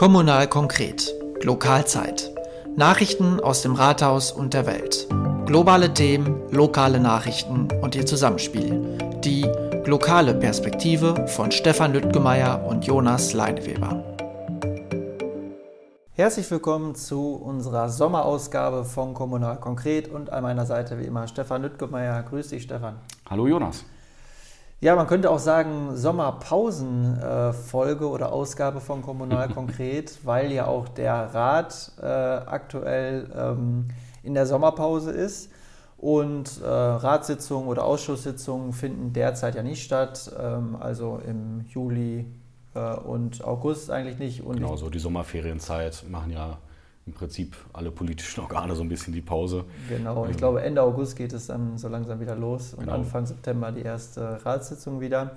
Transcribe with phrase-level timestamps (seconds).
[0.00, 1.14] Kommunal konkret.
[1.42, 2.32] Lokalzeit.
[2.74, 5.06] Nachrichten aus dem Rathaus und der Welt.
[5.44, 8.96] Globale Themen, lokale Nachrichten und ihr Zusammenspiel.
[9.22, 9.46] Die
[9.84, 14.02] lokale Perspektive von Stefan Lüttgemeier und Jonas Leineweber.
[16.12, 21.60] Herzlich willkommen zu unserer Sommerausgabe von Kommunal Konkret und an meiner Seite wie immer Stefan
[21.60, 22.22] Lüttgemeier.
[22.22, 22.94] Grüß dich, Stefan.
[23.28, 23.84] Hallo, Jonas.
[24.82, 30.88] Ja, man könnte auch sagen Sommerpausenfolge äh, oder Ausgabe von Kommunal konkret, weil ja auch
[30.88, 33.88] der Rat äh, aktuell ähm,
[34.22, 35.50] in der Sommerpause ist.
[35.98, 42.24] Und äh, Ratssitzungen oder Ausschusssitzungen finden derzeit ja nicht statt, ähm, also im Juli
[42.74, 44.42] äh, und August eigentlich nicht.
[44.42, 46.56] Und genau, so die Sommerferienzeit machen ja
[47.06, 49.64] im Prinzip alle politischen Organe so ein bisschen die Pause.
[49.88, 52.94] Genau, ich ähm, glaube Ende August geht es dann so langsam wieder los und genau.
[52.94, 55.32] Anfang September die erste Ratssitzung wieder.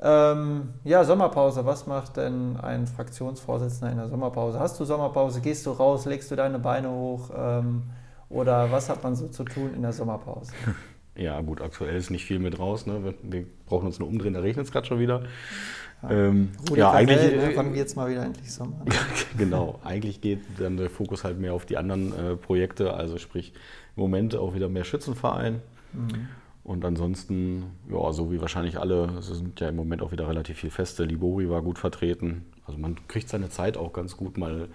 [0.00, 1.64] Ähm, ja, Sommerpause.
[1.64, 4.58] Was macht denn ein Fraktionsvorsitzender in der Sommerpause?
[4.58, 5.40] Hast du Sommerpause?
[5.40, 6.06] Gehst du raus?
[6.06, 7.30] Legst du deine Beine hoch?
[7.36, 7.82] Ähm,
[8.28, 10.52] oder was hat man so zu tun in der Sommerpause?
[11.14, 12.86] Ja, gut, aktuell ist nicht viel mit raus.
[12.86, 13.14] Ne?
[13.22, 15.24] Wir, brauchen uns nur umdrehen, da regnet es gerade schon wieder.
[16.08, 18.86] Ähm, ja, eigentlich äh, fangen wir jetzt mal wieder endlich Sommer an.
[19.38, 23.52] genau, eigentlich geht dann der Fokus halt mehr auf die anderen äh, Projekte, also sprich
[23.96, 25.60] im Moment auch wieder mehr Schützenverein.
[25.92, 26.28] Mhm.
[26.64, 30.58] Und ansonsten, ja, so wie wahrscheinlich alle, es sind ja im Moment auch wieder relativ
[30.58, 31.04] viele Feste.
[31.04, 32.46] Libori war gut vertreten.
[32.66, 34.68] Also man kriegt seine Zeit auch ganz gut mal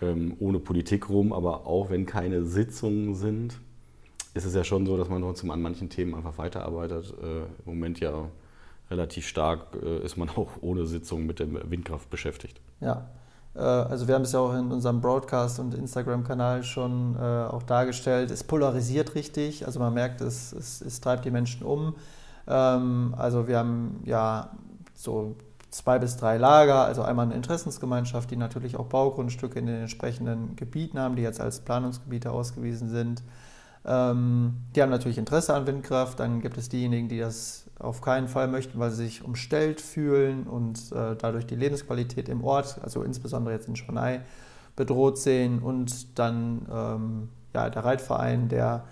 [0.00, 3.58] ähm, ohne Politik rum, aber auch wenn keine Sitzungen sind,
[4.36, 7.14] ist es ja schon so, dass man trotzdem an manchen Themen einfach weiterarbeitet.
[7.22, 8.28] Äh, Im Moment ja
[8.90, 12.60] relativ stark äh, ist man auch ohne Sitzung mit der Windkraft beschäftigt.
[12.80, 13.08] Ja,
[13.54, 17.62] äh, also wir haben es ja auch in unserem Broadcast und Instagram-Kanal schon äh, auch
[17.62, 18.30] dargestellt.
[18.30, 21.94] Es polarisiert richtig, also man merkt, es, es, es treibt die Menschen um.
[22.46, 24.50] Ähm, also wir haben ja
[24.94, 25.36] so
[25.70, 30.56] zwei bis drei Lager, also einmal eine Interessensgemeinschaft, die natürlich auch Baugrundstücke in den entsprechenden
[30.56, 33.22] Gebieten haben, die jetzt als Planungsgebiete ausgewiesen sind.
[33.86, 36.18] Ähm, die haben natürlich Interesse an Windkraft.
[36.18, 40.46] Dann gibt es diejenigen, die das auf keinen Fall möchten, weil sie sich umstellt fühlen
[40.46, 44.22] und äh, dadurch die Lebensqualität im Ort, also insbesondere jetzt in Schwanei,
[44.74, 45.60] bedroht sehen.
[45.60, 48.84] Und dann ähm, ja, der Reitverein, der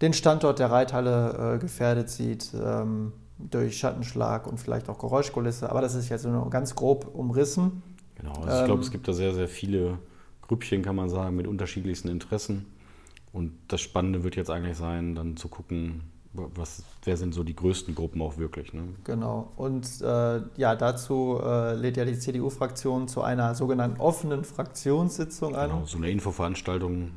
[0.00, 5.70] den Standort der Reithalle äh, gefährdet sieht ähm, durch Schattenschlag und vielleicht auch Geräuschkulisse.
[5.70, 7.82] Aber das ist jetzt nur ganz grob umrissen.
[8.16, 9.98] Genau, also ich glaube, es ähm, gibt da sehr, sehr viele
[10.42, 12.66] Grüppchen, kann man sagen, mit unterschiedlichsten Interessen.
[13.34, 16.02] Und das Spannende wird jetzt eigentlich sein, dann zu gucken,
[16.34, 18.72] was, wer sind so die größten Gruppen auch wirklich?
[18.72, 18.82] Ne?
[19.02, 19.52] Genau.
[19.56, 25.68] Und äh, ja, dazu äh, lädt ja die CDU-Fraktion zu einer sogenannten offenen Fraktionssitzung ein.
[25.68, 27.08] Genau, so eine Infoveranstaltung äh,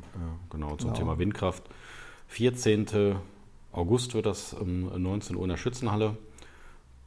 [0.50, 0.92] genau, zum genau.
[0.94, 1.62] Thema Windkraft.
[2.26, 3.16] 14.
[3.70, 6.16] August wird das um 19 Uhr in der Schützenhalle.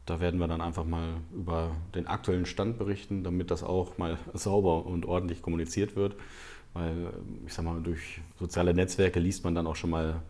[0.06, 4.18] Da werden wir dann einfach mal über den aktuellen Stand berichten, damit das auch mal
[4.34, 6.16] sauber und ordentlich kommuniziert wird.
[6.74, 7.12] Weil,
[7.46, 10.22] ich sag mal, durch soziale Netzwerke liest man dann auch schon mal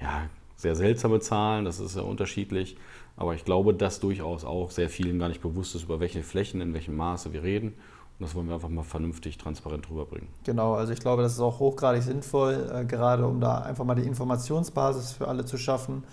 [0.00, 0.22] ja,
[0.56, 2.76] sehr seltsame Zahlen, das ist ja unterschiedlich.
[3.16, 6.60] Aber ich glaube, dass durchaus auch sehr vielen gar nicht bewusst ist, über welche Flächen,
[6.60, 7.68] in welchem Maße wir reden.
[7.68, 10.28] Und das wollen wir einfach mal vernünftig, transparent rüberbringen.
[10.44, 13.94] Genau, also ich glaube, das ist auch hochgradig sinnvoll, äh, gerade um da einfach mal
[13.94, 16.04] die Informationsbasis für alle zu schaffen.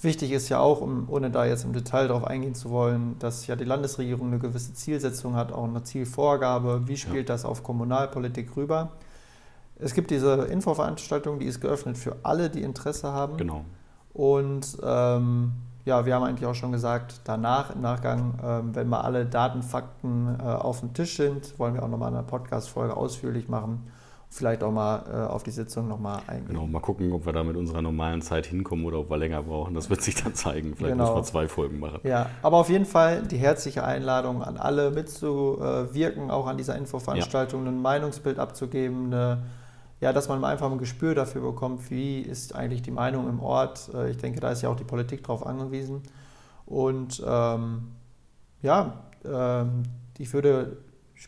[0.00, 3.46] Wichtig ist ja auch, um, ohne da jetzt im Detail darauf eingehen zu wollen, dass
[3.46, 6.86] ja die Landesregierung eine gewisse Zielsetzung hat, auch eine Zielvorgabe.
[6.86, 7.34] Wie spielt ja.
[7.34, 8.92] das auf Kommunalpolitik rüber?
[9.78, 13.36] Es gibt diese Infoveranstaltung, die ist geöffnet für alle, die Interesse haben.
[13.36, 13.64] Genau.
[14.12, 15.52] Und ähm,
[15.84, 19.62] ja, wir haben eigentlich auch schon gesagt, danach, im Nachgang, ähm, wenn mal alle Daten,
[19.62, 23.90] Fakten äh, auf dem Tisch sind, wollen wir auch nochmal eine Podcast-Folge ausführlich machen.
[24.30, 26.48] Vielleicht auch mal äh, auf die Sitzung nochmal eingehen.
[26.48, 29.42] Genau, mal gucken, ob wir da mit unserer normalen Zeit hinkommen oder ob wir länger
[29.42, 29.74] brauchen.
[29.74, 30.74] Das wird sich dann zeigen.
[30.74, 31.04] Vielleicht genau.
[31.04, 32.00] müssen wir zwei Folgen machen.
[32.02, 37.64] Ja, aber auf jeden Fall die herzliche Einladung an alle mitzuwirken, auch an dieser Infoveranstaltung,
[37.64, 37.70] ja.
[37.70, 39.42] ein Meinungsbild abzugeben, eine
[40.04, 43.88] ja, dass man einfach ein Gespür dafür bekommt, wie ist eigentlich die Meinung im Ort.
[43.94, 46.02] Äh, ich denke, da ist ja auch die Politik drauf angewiesen.
[46.66, 47.92] Und ähm,
[48.60, 49.84] ja, ähm,
[50.18, 50.76] ich würde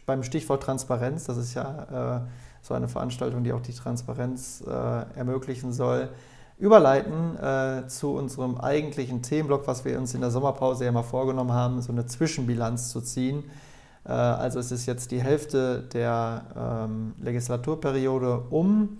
[0.04, 2.20] beim Stichwort Transparenz, das ist ja äh,
[2.60, 6.10] so eine Veranstaltung, die auch die Transparenz äh, ermöglichen soll,
[6.58, 11.52] überleiten äh, zu unserem eigentlichen Themenblock, was wir uns in der Sommerpause ja mal vorgenommen
[11.52, 13.65] haben, so eine Zwischenbilanz zu ziehen äh,
[14.10, 18.98] also es ist jetzt die Hälfte der ähm, Legislaturperiode um.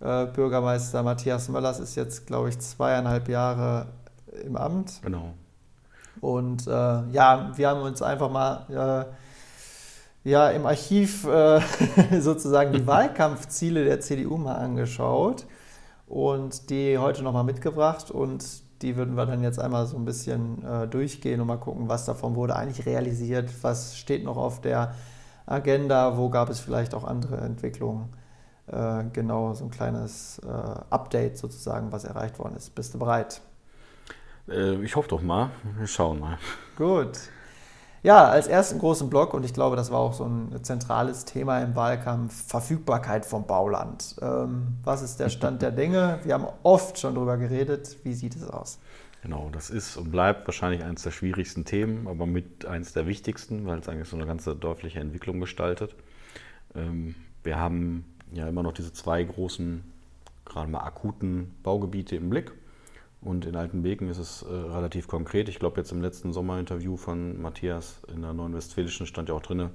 [0.00, 3.86] Äh, Bürgermeister Matthias Möllers ist jetzt, glaube ich, zweieinhalb Jahre
[4.44, 5.00] im Amt.
[5.02, 5.34] Genau.
[6.20, 9.06] Und äh, ja, wir haben uns einfach mal
[10.24, 11.60] äh, ja, im Archiv äh,
[12.20, 15.46] sozusagen die Wahlkampfziele der CDU mal angeschaut
[16.06, 18.10] und die heute nochmal mitgebracht.
[18.10, 21.88] Und die würden wir dann jetzt einmal so ein bisschen äh, durchgehen und mal gucken,
[21.88, 24.94] was davon wurde eigentlich realisiert, was steht noch auf der
[25.46, 28.08] Agenda, wo gab es vielleicht auch andere Entwicklungen.
[28.66, 30.48] Äh, genau, so ein kleines äh,
[30.90, 32.74] Update sozusagen, was erreicht worden ist.
[32.74, 33.40] Bist du bereit?
[34.48, 35.50] Äh, ich hoffe doch mal.
[35.78, 36.38] Wir schauen mal.
[36.76, 37.18] Gut.
[38.04, 41.62] Ja, als ersten großen Block, und ich glaube, das war auch so ein zentrales Thema
[41.62, 44.16] im Wahlkampf, Verfügbarkeit vom Bauland.
[44.20, 46.18] Ähm, was ist der Stand der Dinge?
[46.22, 47.96] Wir haben oft schon darüber geredet.
[48.04, 48.78] Wie sieht es aus?
[49.22, 53.64] Genau, das ist und bleibt wahrscheinlich eines der schwierigsten Themen, aber mit eines der wichtigsten,
[53.64, 55.94] weil es eigentlich so eine ganze dörfliche Entwicklung gestaltet.
[56.74, 58.04] Ähm, wir haben
[58.34, 59.82] ja immer noch diese zwei großen,
[60.44, 62.52] gerade mal akuten Baugebiete im Blick.
[63.24, 65.48] Und in Altenbeken ist es äh, relativ konkret.
[65.48, 69.42] Ich glaube, jetzt im letzten Sommerinterview von Matthias in der Neuen Westfälischen stand ja auch
[69.42, 69.70] drin,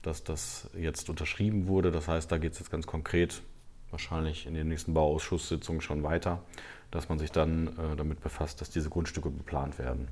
[0.00, 1.92] dass das jetzt unterschrieben wurde.
[1.92, 3.42] Das heißt, da geht es jetzt ganz konkret
[3.90, 6.42] wahrscheinlich in den nächsten Bauausschusssitzungen schon weiter,
[6.90, 10.08] dass man sich dann äh, damit befasst, dass diese Grundstücke geplant werden.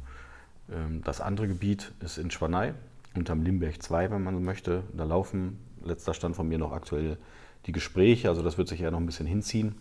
[0.71, 2.75] Ähm, das andere Gebiet ist in Schwanei,
[3.17, 4.83] unterm Limberg 2, wenn man so möchte.
[4.93, 7.17] Da laufen, letzter Stand von mir, noch aktuell
[7.65, 8.29] die Gespräche.
[8.29, 9.75] Also das wird sich ja noch ein bisschen hinziehen.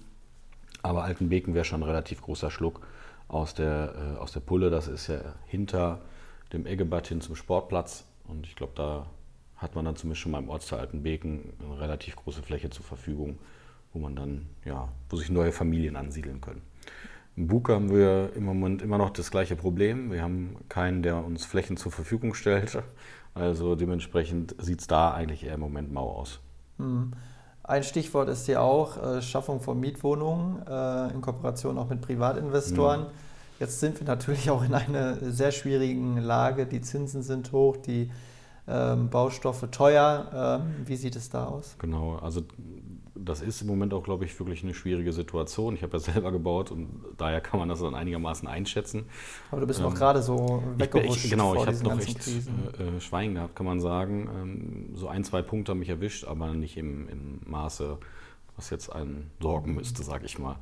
[0.84, 2.82] Aber Altenbeken wäre schon ein relativ großer Schluck
[3.28, 4.70] aus der, äh, aus der Pulle.
[4.70, 6.02] Das ist ja hinter
[6.52, 8.06] dem Eggebad hin zum Sportplatz.
[8.28, 9.08] Und ich glaube, da
[9.56, 13.40] hat man dann zumindest schon mal im Ortsteil Altenbeken eine relativ große Fläche zur Verfügung,
[13.94, 16.62] wo man dann, ja, wo sich neue Familien ansiedeln können.
[17.36, 20.12] Im Bug haben wir im Moment immer noch das gleiche Problem.
[20.12, 22.78] Wir haben keinen, der uns Flächen zur Verfügung stellt.
[23.34, 26.40] Also dementsprechend sieht es da eigentlich eher im Moment mau aus.
[26.78, 27.14] Mhm.
[27.64, 33.04] Ein Stichwort ist hier auch äh, Schaffung von Mietwohnungen äh, in Kooperation auch mit Privatinvestoren.
[33.04, 33.08] Mhm.
[33.60, 36.66] Jetzt sind wir natürlich auch in einer sehr schwierigen Lage.
[36.66, 38.12] Die Zinsen sind hoch, die
[38.68, 40.62] ähm, Baustoffe teuer.
[40.62, 41.76] Ähm, wie sieht es da aus?
[41.80, 42.42] Genau, also
[43.16, 45.76] das ist im Moment auch, glaube ich, wirklich eine schwierige Situation.
[45.76, 49.06] Ich habe ja selber gebaut und daher kann man das dann einigermaßen einschätzen.
[49.52, 51.30] Aber du bist ähm, noch gerade so weggerutscht.
[51.30, 54.30] Genau, ich habe noch echt äh, Schwein gehabt, kann man sagen.
[54.34, 57.98] Ähm, so ein, zwei Punkte haben mich erwischt, aber nicht im, im Maße,
[58.56, 60.58] was jetzt einen sorgen müsste, sage ich mal.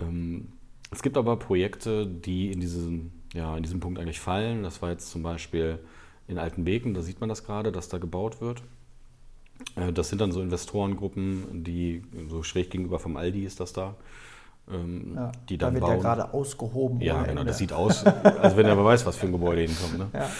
[0.00, 0.52] Ähm,
[0.90, 4.62] es gibt aber Projekte, die in diesen, ja, in diesem Punkt eigentlich fallen.
[4.62, 5.78] Das war jetzt zum Beispiel
[6.28, 8.62] in Altenbeken, da sieht man das gerade, dass da gebaut wird.
[9.76, 13.94] Äh, das sind dann so Investorengruppen, die so schräg gegenüber vom Aldi ist das da.
[14.70, 15.96] Ähm, ja, die dann da wird bauen.
[15.96, 17.00] ja gerade ausgehoben.
[17.00, 19.98] Ja, genau, das sieht aus, als wenn er wer weiß, was für ein Gebäude hinkommt.
[19.98, 20.08] Ne?
[20.12, 20.30] Ja.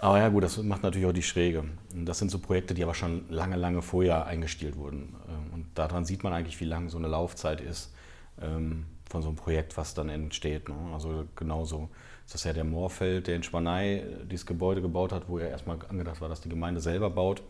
[0.00, 1.64] Aber ja, gut, das macht natürlich auch die Schräge.
[1.94, 5.14] Das sind so Projekte, die aber schon lange, lange vorher eingestielt wurden.
[5.28, 7.92] Ähm, und daran sieht man eigentlich, wie lang so eine Laufzeit ist
[8.40, 10.68] ähm, von so einem Projekt, was dann entsteht.
[10.68, 10.74] Ne?
[10.94, 11.90] Also genauso
[12.24, 15.50] ist das ja der Moorfeld, der in Spanei äh, dieses Gebäude gebaut hat, wo er
[15.50, 17.42] erstmal angedacht war, dass die Gemeinde selber baut.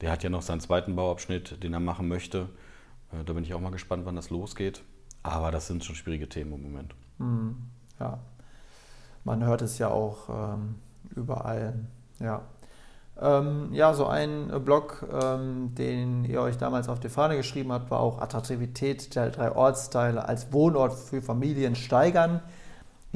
[0.00, 2.48] Der hat ja noch seinen zweiten Bauabschnitt, den er machen möchte.
[3.12, 4.82] Äh, da bin ich auch mal gespannt, wann das losgeht.
[5.22, 6.94] Aber das sind schon schwierige Themen im Moment.
[7.18, 7.56] Mhm.
[7.98, 8.18] Ja,
[9.24, 10.76] man hört es ja auch ähm,
[11.14, 11.74] überall.
[12.20, 12.42] Ja.
[13.18, 17.90] Ähm, ja, so ein Blog, ähm, den ihr euch damals auf die Fahne geschrieben habt,
[17.90, 22.42] war auch Attraktivität der drei Ortsteile als Wohnort für Familien steigern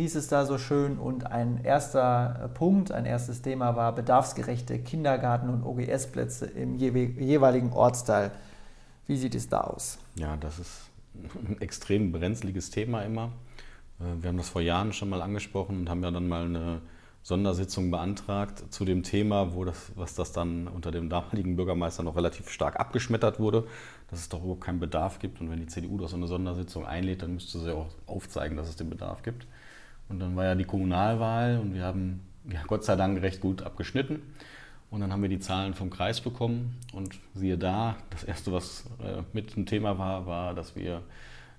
[0.01, 0.99] hieß es da so schön.
[0.99, 7.73] Und ein erster äh, Punkt, ein erstes Thema war bedarfsgerechte Kindergarten- und OGS-Plätze im jeweiligen
[7.73, 8.31] Ortsteil.
[9.07, 9.99] Wie sieht es da aus?
[10.17, 13.33] Ja, das ist ein extrem brenzliges Thema immer.
[14.01, 16.81] Äh, wir haben das vor Jahren schon mal angesprochen und haben ja dann mal eine
[17.23, 22.17] Sondersitzung beantragt zu dem Thema, wo das, was das dann unter dem damaligen Bürgermeister noch
[22.17, 23.67] relativ stark abgeschmettert wurde,
[24.11, 25.41] dass es doch überhaupt keinen Bedarf gibt.
[25.41, 28.69] Und wenn die CDU doch so eine Sondersitzung einlädt, dann müsste sie auch aufzeigen, dass
[28.69, 29.47] es den Bedarf gibt.
[30.11, 33.63] Und dann war ja die Kommunalwahl und wir haben ja, Gott sei Dank recht gut
[33.63, 34.21] abgeschnitten.
[34.91, 38.87] Und dann haben wir die Zahlen vom Kreis bekommen und siehe da, das Erste, was
[39.01, 41.03] äh, mit dem Thema war, war, dass wir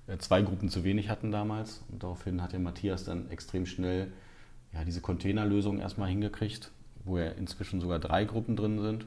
[0.07, 1.81] äh, zwei Gruppen zu wenig hatten damals.
[1.89, 4.11] Und daraufhin hat der Matthias dann extrem schnell
[4.73, 6.71] ja, diese Containerlösung erstmal hingekriegt,
[7.05, 9.05] wo ja inzwischen sogar drei Gruppen drin sind.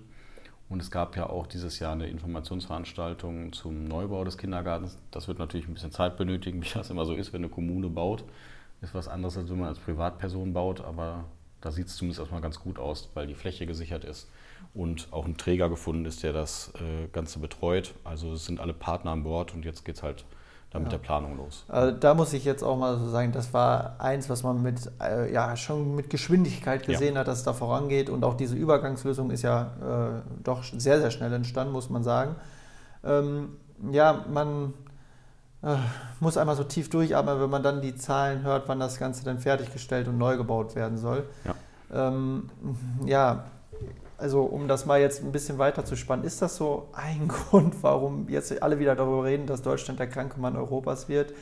[0.71, 4.97] Und es gab ja auch dieses Jahr eine Informationsveranstaltung zum Neubau des Kindergartens.
[5.11, 7.91] Das wird natürlich ein bisschen Zeit benötigen, wie das immer so ist, wenn eine Kommune
[7.91, 8.25] baut
[8.85, 11.25] ist was anderes, als wenn man als Privatperson baut, aber
[11.61, 14.29] da sieht es zumindest erstmal ganz gut aus, weil die Fläche gesichert ist
[14.75, 17.95] und auch ein Träger gefunden ist, der das äh, Ganze betreut.
[18.05, 20.25] Also es sind alle Partner an Bord und jetzt geht es halt
[20.71, 20.85] dann ja.
[20.87, 21.64] mit der Planung los.
[21.69, 24.91] Also da muss ich jetzt auch mal so sagen, das war eins, was man mit,
[25.00, 27.21] äh, ja, schon mit Geschwindigkeit gesehen ja.
[27.21, 31.12] hat, dass es da vorangeht und auch diese Übergangslösung ist ja äh, doch sehr, sehr
[31.12, 32.35] schnell entstanden, muss man sagen.
[33.05, 33.57] Ähm,
[33.93, 34.75] ja, man
[35.64, 35.76] äh,
[36.21, 39.38] muss einmal so tief durchatmen, wenn man dann die Zahlen hört, wann das Ganze dann
[39.38, 41.25] fertiggestellt und neu gebaut werden soll.
[41.44, 42.50] Ja, ähm,
[43.04, 43.44] ja
[44.18, 47.83] also um das mal jetzt ein bisschen weiter zu spannen, ist das so ein Grund,
[47.83, 51.33] warum jetzt alle wieder darüber reden, dass Deutschland der kranke Mann Europas wird?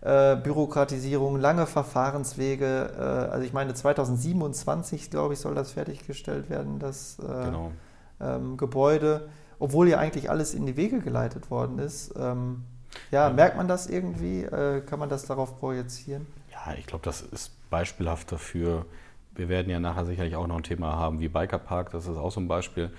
[0.00, 2.92] Äh, Bürokratisierung, lange Verfahrenswege.
[2.98, 6.78] Äh, also ich meine, 2027, glaube ich, soll das fertiggestellt werden.
[6.78, 7.72] Das, äh, genau.
[8.20, 9.28] ähm, Gebäude,
[9.58, 12.12] obwohl ja eigentlich alles in die Wege geleitet worden ist.
[12.18, 12.64] Ähm,
[13.10, 14.42] ja, merkt man das irgendwie?
[14.42, 16.26] Äh, kann man das darauf projizieren?
[16.50, 18.86] Ja, ich glaube, das ist beispielhaft dafür.
[19.34, 22.30] Wir werden ja nachher sicherlich auch noch ein Thema haben wie Bikerpark, das ist auch
[22.30, 22.90] so ein Beispiel.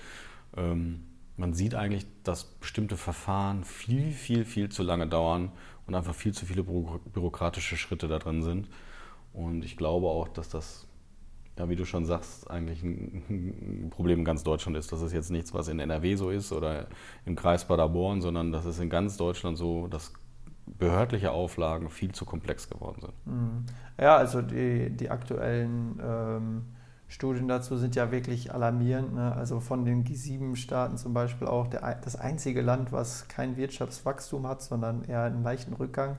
[0.56, 1.04] Ähm,
[1.36, 5.52] man sieht eigentlich, dass bestimmte Verfahren viel, viel, viel zu lange dauern
[5.86, 8.68] und einfach viel zu viele bürokratische Schritte da drin sind.
[9.32, 10.86] Und ich glaube auch, dass das,
[11.58, 14.92] ja, wie du schon sagst, eigentlich ein Problem in ganz Deutschland ist.
[14.92, 16.86] Das ist jetzt nichts, was in NRW so ist oder
[17.24, 20.12] im Kreis Paderborn, sondern das ist in ganz Deutschland so, dass
[20.66, 23.26] behördliche Auflagen viel zu komplex geworden sind.
[23.26, 23.66] Mhm.
[23.98, 26.64] Ja, also die, die aktuellen ähm,
[27.08, 29.14] Studien dazu sind ja wirklich alarmierend.
[29.14, 29.32] Ne?
[29.32, 34.60] Also von den G7-Staaten zum Beispiel auch der, das einzige Land, was kein Wirtschaftswachstum hat,
[34.60, 36.18] sondern eher einen leichten Rückgang.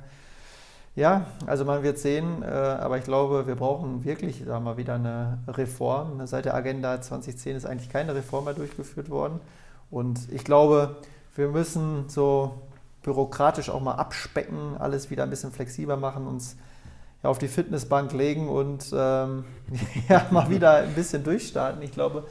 [0.98, 4.96] Ja, also man wird sehen, äh, aber ich glaube, wir brauchen wirklich da mal wieder
[4.96, 6.25] eine Reform.
[6.25, 9.39] Seit der Agenda 2010 ist eigentlich keine Reform mehr durchgeführt worden.
[9.92, 10.96] Und ich glaube,
[11.36, 12.63] wir müssen so
[13.04, 16.58] bürokratisch auch mal abspecken, alles wieder ein bisschen flexibler machen, uns
[17.22, 19.46] auf die Fitnessbank legen und ähm,
[20.10, 21.84] ja, mal wieder ein bisschen durchstarten.
[21.84, 22.25] Ich glaube,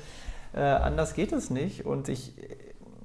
[0.52, 1.86] äh, anders geht es nicht.
[1.86, 2.32] Und ich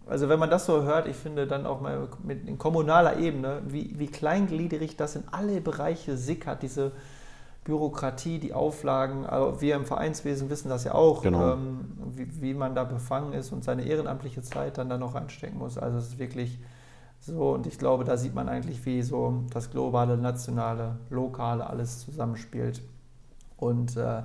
[0.07, 3.61] also wenn man das so hört, ich finde dann auch mal mit in kommunaler Ebene,
[3.67, 6.91] wie, wie kleingliedrig das in alle Bereiche sickert, diese
[7.63, 9.25] Bürokratie, die Auflagen.
[9.25, 11.53] Also wir im Vereinswesen wissen das ja auch, genau.
[11.53, 15.59] ähm, wie, wie, man da befangen ist und seine ehrenamtliche Zeit dann da noch reinstecken
[15.59, 15.77] muss.
[15.77, 16.59] Also es ist wirklich
[17.19, 21.99] so und ich glaube, da sieht man eigentlich, wie so das globale, nationale, lokale alles
[21.99, 22.81] zusammenspielt.
[23.57, 24.23] Und äh,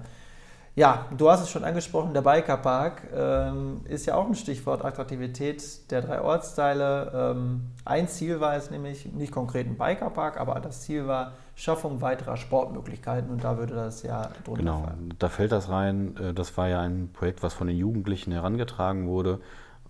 [0.77, 5.91] ja, du hast es schon angesprochen, der Bikerpark ähm, ist ja auch ein Stichwort Attraktivität
[5.91, 7.35] der drei Ortsteile.
[7.35, 12.03] Ähm, ein Ziel war es nämlich, nicht konkret ein Bikerpark, aber das Ziel war Schaffung
[12.03, 14.99] weiterer Sportmöglichkeiten und da würde das ja drunter genau, fallen.
[15.01, 16.15] Genau, da fällt das rein.
[16.19, 19.41] Äh, das war ja ein Projekt, was von den Jugendlichen herangetragen wurde,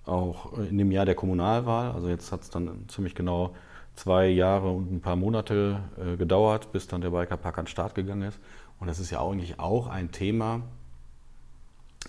[0.04, 1.90] auch in dem Jahr der Kommunalwahl.
[1.90, 3.56] Also jetzt hat es dann ziemlich genau
[3.96, 7.96] zwei Jahre und ein paar Monate äh, gedauert, bis dann der Bikerpark an den Start
[7.96, 8.38] gegangen ist.
[8.78, 10.62] Und das ist ja eigentlich auch ein Thema,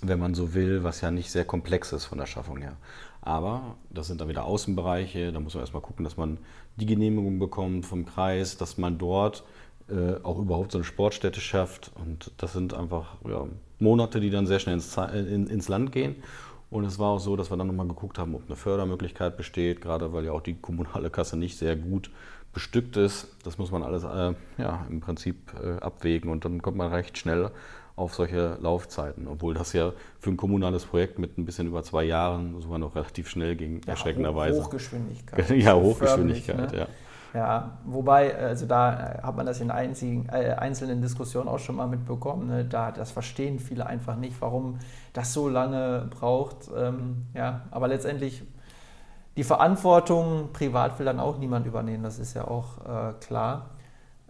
[0.02, 2.78] wenn man so will, was ja nicht sehr komplex ist von der Schaffung her.
[3.22, 6.38] Aber das sind dann wieder Außenbereiche, da muss man erstmal gucken, dass man
[6.78, 9.44] die Genehmigung bekommt vom Kreis, dass man dort
[9.90, 11.92] äh, auch überhaupt so eine Sportstätte schafft.
[11.96, 13.48] Und das sind einfach ja,
[13.80, 16.16] Monate, die dann sehr schnell ins, in, ins Land gehen.
[16.70, 19.82] Und es war auch so, dass wir dann nochmal geguckt haben, ob eine Fördermöglichkeit besteht,
[19.82, 22.12] gerade weil ja auch die kommunale Kasse nicht sehr gut
[22.58, 23.28] bestückt ist.
[23.44, 27.16] Das muss man alles äh, ja, im Prinzip äh, abwägen und dann kommt man recht
[27.16, 27.52] schnell
[27.96, 32.04] auf solche Laufzeiten, obwohl das ja für ein kommunales Projekt mit ein bisschen über zwei
[32.04, 34.60] Jahren sogar noch relativ schnell ging, ja, erschreckenderweise.
[34.60, 35.50] Hochgeschwindigkeit.
[35.56, 36.80] ja, Hochgeschwindigkeit, ne?
[36.80, 36.88] ja.
[37.34, 41.86] Ja, wobei, also da hat man das in einzigen, äh, einzelnen Diskussionen auch schon mal
[41.86, 42.48] mitbekommen.
[42.48, 42.66] Ne?
[42.66, 44.80] Da, das verstehen viele einfach nicht, warum
[45.14, 46.72] das so lange braucht.
[46.76, 48.42] Ähm, ja, aber letztendlich
[49.38, 53.70] die Verantwortung privat will dann auch niemand übernehmen, das ist ja auch äh, klar.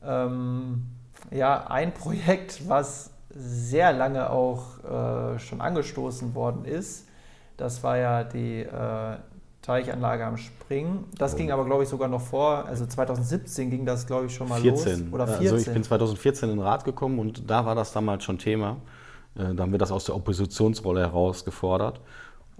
[0.03, 0.85] Ähm,
[1.31, 7.07] ja, ein Projekt, was sehr lange auch äh, schon angestoßen worden ist.
[7.55, 9.15] Das war ja die äh,
[9.61, 11.05] Teichanlage am Spring.
[11.17, 11.37] Das oh.
[11.37, 12.65] ging aber, glaube ich, sogar noch vor.
[12.65, 15.05] Also 2017 ging das, glaube ich, schon mal 14.
[15.05, 15.13] los.
[15.13, 15.47] Oder 14.
[15.47, 18.77] Also ich bin 2014 in den Rat gekommen und da war das damals schon Thema.
[19.35, 22.01] Äh, da haben wir das aus der Oppositionsrolle heraus gefordert.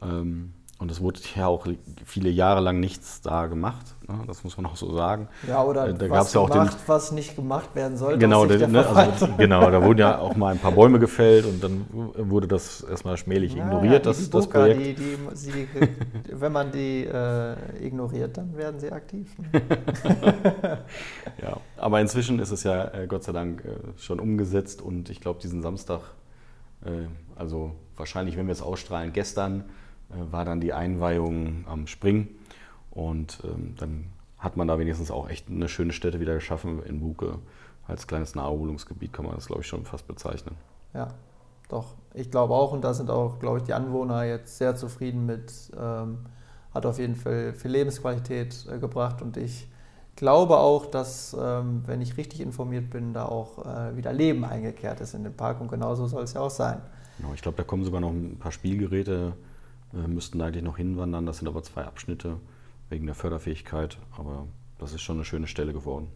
[0.01, 1.65] Ähm, und es wurde ja auch
[2.05, 4.19] viele Jahre lang nichts da gemacht, ne?
[4.27, 5.27] das muss man auch so sagen.
[5.47, 8.19] Ja, oder äh, da was ja auch gemacht, den, was nicht gemacht werden sollte.
[8.19, 11.63] Genau, der, ne, also, genau, da wurden ja auch mal ein paar Bäume gefällt und
[11.63, 14.79] dann wurde das erstmal schmählich ja, ignoriert, ja, das, das Boca, Projekt.
[14.79, 15.67] Die, die, sie,
[16.31, 19.35] wenn man die äh, ignoriert, dann werden sie aktiv.
[19.39, 19.49] Ne?
[21.41, 25.21] ja, aber inzwischen ist es ja äh, Gott sei Dank äh, schon umgesetzt und ich
[25.21, 26.01] glaube, diesen Samstag,
[26.85, 29.63] äh, also wahrscheinlich, wenn wir es ausstrahlen, gestern,
[30.09, 32.27] war dann die Einweihung am Spring.
[32.91, 34.05] Und ähm, dann
[34.37, 37.39] hat man da wenigstens auch echt eine schöne Stätte wieder geschaffen in Buke.
[37.87, 40.55] Als kleines Naherholungsgebiet kann man das, glaube ich, schon fast bezeichnen.
[40.93, 41.09] Ja,
[41.69, 41.95] doch.
[42.13, 45.71] Ich glaube auch, und da sind auch, glaube ich, die Anwohner jetzt sehr zufrieden mit.
[45.77, 46.19] Ähm,
[46.73, 49.67] hat auf jeden Fall viel Lebensqualität äh, gebracht und ich
[50.15, 55.01] glaube auch, dass, ähm, wenn ich richtig informiert bin, da auch äh, wieder Leben eingekehrt
[55.01, 56.81] ist in den Park und genauso soll es ja auch sein.
[57.17, 59.33] Genau, ich glaube, da kommen sogar noch ein paar Spielgeräte
[59.93, 61.25] äh, müssten eigentlich noch hinwandern.
[61.25, 62.37] Das sind aber zwei Abschnitte
[62.89, 63.97] wegen der Förderfähigkeit.
[64.17, 64.47] Aber
[64.79, 66.09] das ist schon eine schöne Stelle geworden.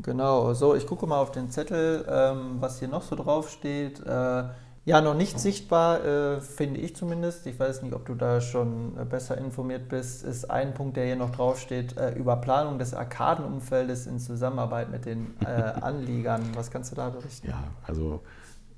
[0.00, 4.00] Genau, so, ich gucke mal auf den Zettel, ähm, was hier noch so drauf steht.
[4.06, 4.44] Äh,
[4.84, 7.46] ja, noch nicht sichtbar, äh, finde ich zumindest.
[7.46, 10.22] Ich weiß nicht, ob du da schon äh, besser informiert bist.
[10.22, 15.04] Ist ein Punkt, der hier noch draufsteht, äh, über Planung des Arkadenumfeldes in Zusammenarbeit mit
[15.04, 15.46] den äh,
[15.80, 16.42] Anliegern.
[16.54, 17.48] Was kannst du da berichten?
[17.48, 18.20] Ja, also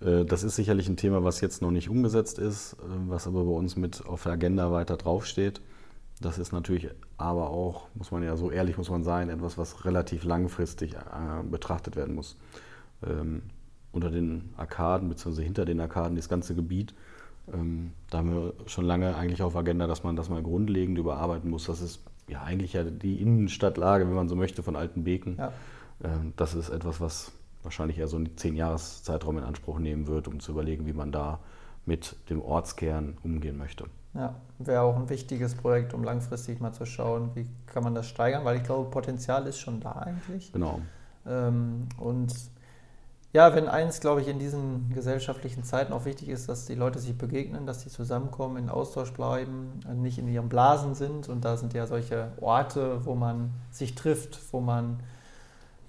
[0.00, 2.76] das ist sicherlich ein Thema, was jetzt noch nicht umgesetzt ist, äh,
[3.06, 5.60] was aber bei uns mit auf der Agenda weiter draufsteht.
[6.20, 9.84] Das ist natürlich aber auch, muss man ja so ehrlich muss man sein, etwas, was
[9.84, 12.36] relativ langfristig äh, betrachtet werden muss.
[13.06, 13.42] Ähm,
[13.92, 15.42] unter den Arkaden bzw.
[15.42, 16.94] hinter den Arkaden, das ganze Gebiet,
[17.52, 21.50] ähm, da haben wir schon lange eigentlich auf Agenda, dass man das mal grundlegend überarbeiten
[21.50, 21.66] muss.
[21.66, 25.36] Das ist ja eigentlich ja die Innenstadtlage, wenn man so möchte, von Altenbeken.
[25.36, 25.52] Ja.
[26.04, 30.40] Ähm, das ist etwas, was wahrscheinlich eher so einen Zehn-Jahres-Zeitraum in Anspruch nehmen wird, um
[30.40, 31.40] zu überlegen, wie man da
[31.86, 33.86] mit dem Ortskern umgehen möchte.
[34.14, 38.06] Ja, wäre auch ein wichtiges Projekt, um langfristig mal zu schauen, wie kann man das
[38.06, 40.52] steigern, weil ich glaube, Potenzial ist schon da eigentlich.
[40.52, 40.80] Genau.
[41.26, 42.34] Ähm, und
[43.32, 46.98] ja, wenn eins, glaube ich, in diesen gesellschaftlichen Zeiten auch wichtig ist, dass die Leute
[46.98, 51.28] sich begegnen, dass sie zusammenkommen, in Austausch bleiben, nicht in ihren Blasen sind.
[51.28, 54.98] Und da sind ja solche Orte, wo man sich trifft, wo man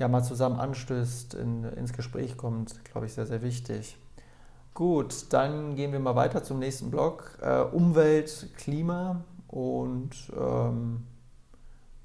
[0.02, 3.98] ja mal zusammen anstößt, in, ins Gespräch kommt, glaube ich, sehr, sehr wichtig.
[4.74, 7.38] Gut, dann gehen wir mal weiter zum nächsten Block.
[7.42, 11.04] Äh, Umwelt, Klima und ähm,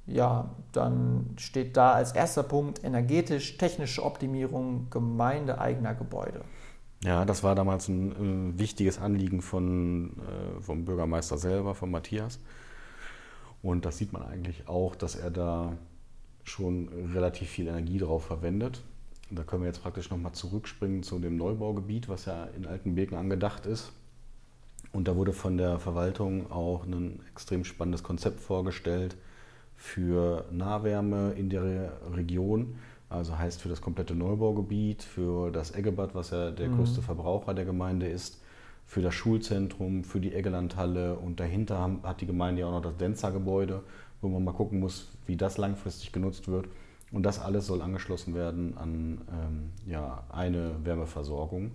[0.07, 6.43] ja, dann steht da als erster Punkt energetisch-technische Optimierung gemeindeeigener Gebäude.
[7.03, 12.39] Ja, das war damals ein, ein wichtiges Anliegen von, äh, vom Bürgermeister selber, von Matthias.
[13.63, 15.73] Und das sieht man eigentlich auch, dass er da
[16.49, 18.83] schon relativ viel Energie drauf verwendet.
[19.31, 23.67] Da können wir jetzt praktisch nochmal zurückspringen zu dem Neubaugebiet, was ja in Altenbeken angedacht
[23.67, 23.93] ist.
[24.93, 29.17] Und da wurde von der Verwaltung auch ein extrem spannendes Konzept vorgestellt
[29.77, 32.77] für Nahwärme in der Region.
[33.09, 36.77] Also heißt für das komplette Neubaugebiet, für das Eggebad, was ja der mhm.
[36.77, 38.41] größte Verbraucher der Gemeinde ist,
[38.85, 42.97] für das Schulzentrum, für die Eggelandhalle und dahinter hat die Gemeinde ja auch noch das
[42.97, 43.83] Denzer-Gebäude,
[44.21, 46.69] wo man mal gucken muss, wie das langfristig genutzt wird.
[47.13, 51.73] Und das alles soll angeschlossen werden an ähm, ja, eine Wärmeversorgung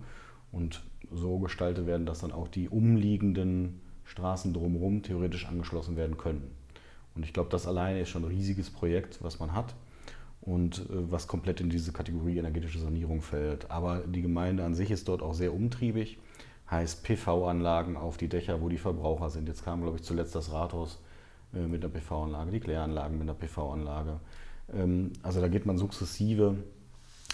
[0.50, 6.50] und so gestaltet werden, dass dann auch die umliegenden Straßen drumherum theoretisch angeschlossen werden können.
[7.14, 9.74] Und ich glaube, das alleine ist schon ein riesiges Projekt, was man hat
[10.40, 13.70] und äh, was komplett in diese Kategorie energetische Sanierung fällt.
[13.70, 16.18] Aber die Gemeinde an sich ist dort auch sehr umtriebig,
[16.70, 19.48] heißt PV-Anlagen auf die Dächer, wo die Verbraucher sind.
[19.48, 20.98] Jetzt kam, glaube ich, zuletzt das Rathaus
[21.54, 24.20] äh, mit einer PV-Anlage, die Kläranlagen mit einer PV-Anlage.
[24.72, 26.56] Ähm, also da geht man sukzessive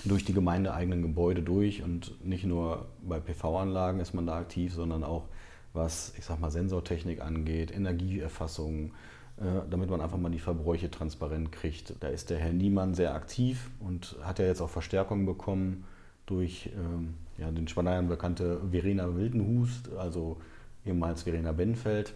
[0.04, 5.02] durch die gemeindeeigenen Gebäude durch und nicht nur bei PV-Anlagen ist man da aktiv, sondern
[5.02, 5.24] auch
[5.72, 8.92] was, ich sag mal, Sensortechnik angeht, Energieerfassung,
[9.38, 11.94] äh, damit man einfach mal die Verbräuche transparent kriegt.
[12.00, 15.84] Da ist der Herr Niemann sehr aktiv und hat ja jetzt auch Verstärkung bekommen
[16.26, 20.38] durch ähm, ja, den Spaneiern bekannte Verena Wildenhust, also
[20.84, 22.14] ehemals Verena Benfeld,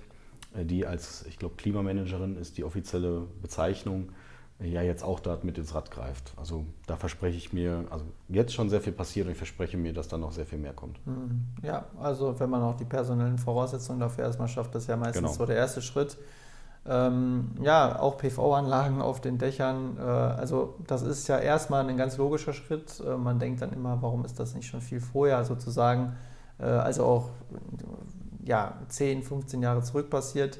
[0.54, 4.10] die als, ich glaube, Klimamanagerin ist die offizielle Bezeichnung,
[4.60, 6.32] äh, ja jetzt auch dort mit ins Rad greift.
[6.36, 9.92] Also da verspreche ich mir, also jetzt schon sehr viel passiert und ich verspreche mir,
[9.92, 10.98] dass da noch sehr viel mehr kommt.
[11.04, 14.96] Hm, ja, also wenn man auch die personellen Voraussetzungen dafür erstmal schafft, das ist ja
[14.96, 15.32] meistens genau.
[15.32, 16.18] so der erste Schritt.
[16.84, 19.96] Ähm, ja, auch PV-Anlagen auf den Dächern.
[19.98, 23.00] Äh, also das ist ja erstmal ein ganz logischer Schritt.
[23.06, 26.16] Äh, man denkt dann immer, warum ist das nicht schon viel vorher sozusagen,
[26.58, 27.30] äh, also auch
[28.44, 30.58] ja, 10, 15 Jahre zurück passiert.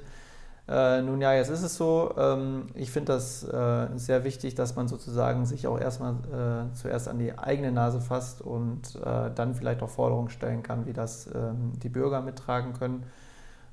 [0.68, 2.14] Äh, nun ja, jetzt ist es so.
[2.16, 6.14] Ähm, ich finde das äh, sehr wichtig, dass man sozusagen sich auch erstmal
[6.70, 10.92] äh, zuerst an die eigene Nase fasst und dann vielleicht auch Forderungen stellen kann, wie
[10.92, 13.04] das ähm, die Bürger mittragen können.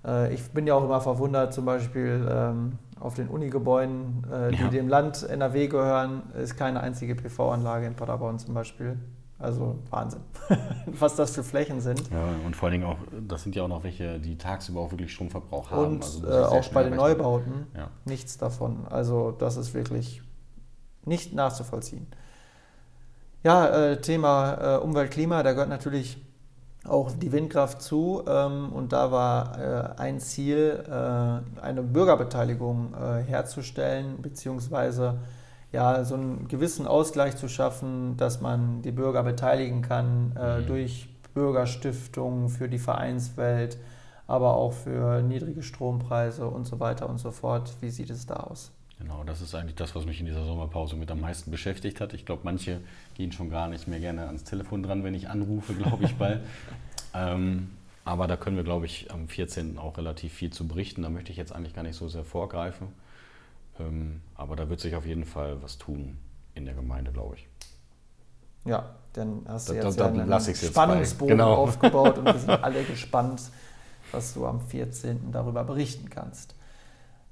[0.05, 4.63] Äh, ich bin ja auch immer verwundert, zum Beispiel ähm, auf den Unigebäuden, äh, die
[4.63, 4.69] ja.
[4.69, 8.97] dem Land NRW gehören, ist keine einzige PV-Anlage in Paderborn zum Beispiel.
[9.39, 10.19] Also Wahnsinn,
[10.85, 12.11] was das für Flächen sind.
[12.11, 14.91] Ja, und vor allen Dingen auch, das sind ja auch noch welche, die tagsüber auch
[14.91, 15.93] wirklich Stromverbrauch haben.
[15.93, 17.89] Und also äh, auch bei den Neubauten ja.
[18.03, 18.85] nichts davon.
[18.89, 20.21] Also das ist wirklich
[21.05, 22.07] nicht nachzuvollziehen.
[23.41, 26.21] Ja, äh, Thema äh, Umwelt, Klima, da gehört natürlich
[26.83, 28.23] auch die Windkraft zu.
[28.27, 35.19] Ähm, und da war äh, ein Ziel, äh, eine Bürgerbeteiligung äh, herzustellen, beziehungsweise
[35.71, 40.67] ja, so einen gewissen Ausgleich zu schaffen, dass man die Bürger beteiligen kann mhm.
[40.67, 43.77] durch Bürgerstiftungen für die Vereinswelt,
[44.27, 47.73] aber auch für niedrige Strompreise und so weiter und so fort.
[47.81, 48.71] Wie sieht es da aus?
[48.99, 52.13] Genau, das ist eigentlich das, was mich in dieser Sommerpause mit am meisten beschäftigt hat.
[52.13, 52.81] Ich glaube, manche
[53.15, 56.41] gehen schon gar nicht mehr gerne ans Telefon dran, wenn ich anrufe, glaube ich bald.
[57.13, 57.69] ähm,
[58.03, 59.77] aber da können wir, glaube ich, am 14.
[59.77, 61.03] auch relativ viel zu berichten.
[61.03, 62.87] Da möchte ich jetzt eigentlich gar nicht so sehr vorgreifen.
[63.79, 66.17] Ähm, aber da wird sich auf jeden Fall was tun
[66.53, 67.47] in der Gemeinde, glaube ich.
[68.65, 71.55] Ja, dann hast du da, jetzt da, ja einen Spannungsbogen genau.
[71.55, 73.41] aufgebaut und wir sind alle gespannt,
[74.11, 75.31] was du am 14.
[75.31, 76.55] darüber berichten kannst.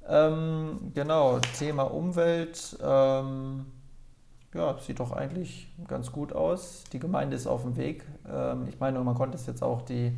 [0.07, 2.77] Ähm, genau, Thema Umwelt.
[2.81, 3.65] Ähm,
[4.53, 6.85] ja, sieht doch eigentlich ganz gut aus.
[6.93, 8.05] Die Gemeinde ist auf dem Weg.
[8.27, 10.17] Ähm, ich meine, man konnte es jetzt auch die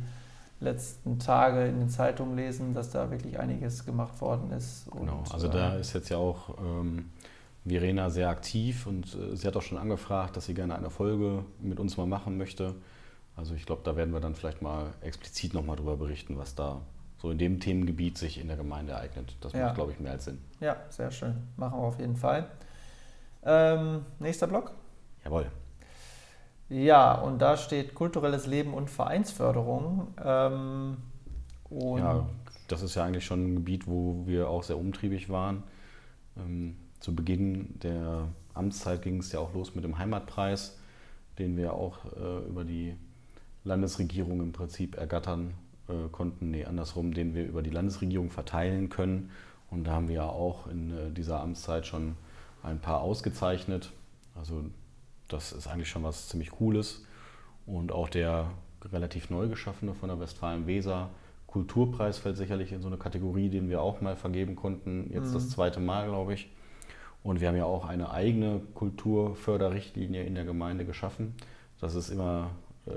[0.60, 4.90] letzten Tage in den Zeitungen lesen, dass da wirklich einiges gemacht worden ist.
[4.90, 7.10] genau, also da äh, ist jetzt ja auch ähm,
[7.64, 11.44] Verena sehr aktiv und äh, sie hat auch schon angefragt, dass sie gerne eine Folge
[11.60, 12.74] mit uns mal machen möchte.
[13.36, 16.82] Also ich glaube, da werden wir dann vielleicht mal explizit nochmal drüber berichten, was da
[17.18, 19.36] so in dem Themengebiet sich in der Gemeinde ereignet.
[19.40, 19.66] Das ja.
[19.66, 20.38] macht, glaube ich, mehr als Sinn.
[20.60, 21.36] Ja, sehr schön.
[21.56, 22.46] Machen wir auf jeden Fall.
[23.42, 24.72] Ähm, nächster Block.
[25.24, 25.46] Jawohl.
[26.70, 30.06] Ja, und da steht kulturelles Leben und Vereinsförderung.
[30.24, 30.96] Ähm,
[31.68, 32.26] und ja,
[32.68, 35.64] das ist ja eigentlich schon ein Gebiet, wo wir auch sehr umtriebig waren.
[36.36, 40.78] Ähm, zu Beginn der Amtszeit ging es ja auch los mit dem Heimatpreis,
[41.38, 42.94] den wir auch äh, über die
[43.64, 45.54] Landesregierung im Prinzip ergattern
[45.88, 46.52] äh, konnten.
[46.52, 49.30] Nee, andersrum, den wir über die Landesregierung verteilen können.
[49.70, 52.16] Und da haben wir ja auch in äh, dieser Amtszeit schon
[52.62, 53.90] ein paar ausgezeichnet.
[54.38, 54.64] Also
[55.32, 57.04] das ist eigentlich schon was ziemlich Cooles.
[57.66, 58.50] Und auch der
[58.92, 61.10] relativ neu geschaffene von der Westfalen-Weser
[61.50, 65.10] Kulturpreis fällt sicherlich in so eine Kategorie, den wir auch mal vergeben konnten.
[65.12, 65.34] Jetzt mhm.
[65.34, 66.48] das zweite Mal, glaube ich.
[67.24, 71.34] Und wir haben ja auch eine eigene Kulturförderrichtlinie in der Gemeinde geschaffen.
[71.80, 72.50] Das ist immer,
[72.86, 72.92] äh,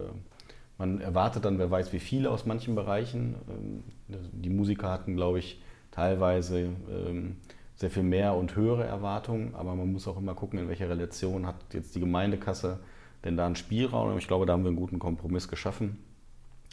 [0.77, 3.35] man erwartet dann, wer weiß wie viele aus manchen Bereichen.
[3.49, 3.83] Ähm,
[4.31, 7.37] die Musiker hatten, glaube ich, teilweise ähm,
[7.75, 11.45] sehr viel mehr und höhere Erwartungen, aber man muss auch immer gucken, in welcher Relation
[11.45, 12.79] hat jetzt die Gemeindekasse
[13.23, 14.17] denn da einen Spielraum.
[14.17, 15.97] Ich glaube, da haben wir einen guten Kompromiss geschaffen,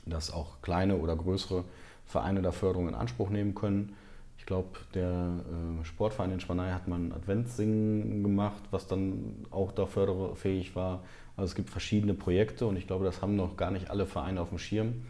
[0.06, 1.64] dass auch kleine oder größere
[2.04, 3.94] Vereine da Förderung in Anspruch nehmen können.
[4.36, 9.70] Ich glaube, der äh, Sportverein in Spanei hat mal ein Adventssingen gemacht, was dann auch
[9.70, 11.04] da förderfähig war.
[11.36, 14.40] Also es gibt verschiedene Projekte und ich glaube, das haben noch gar nicht alle Vereine
[14.40, 15.02] auf dem Schirm,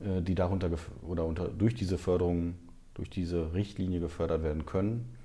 [0.00, 0.70] äh, die darunter
[1.02, 2.54] oder unter, durch diese Förderung,
[2.94, 5.19] durch diese Richtlinie gefördert werden können.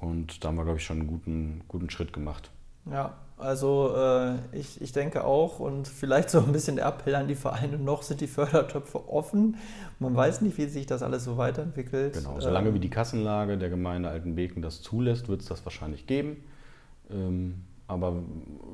[0.00, 2.50] Und da haben wir, glaube ich, schon einen guten, guten Schritt gemacht.
[2.90, 7.28] Ja, also äh, ich, ich denke auch und vielleicht so ein bisschen der Appell an
[7.28, 9.56] die Vereine, noch sind die Fördertöpfe offen.
[9.98, 12.14] Man weiß nicht, wie sich das alles so weiterentwickelt.
[12.14, 16.06] Genau, solange ähm, wie die Kassenlage der Gemeinde Altenbeken das zulässt, wird es das wahrscheinlich
[16.06, 16.44] geben.
[17.10, 18.22] Ähm, aber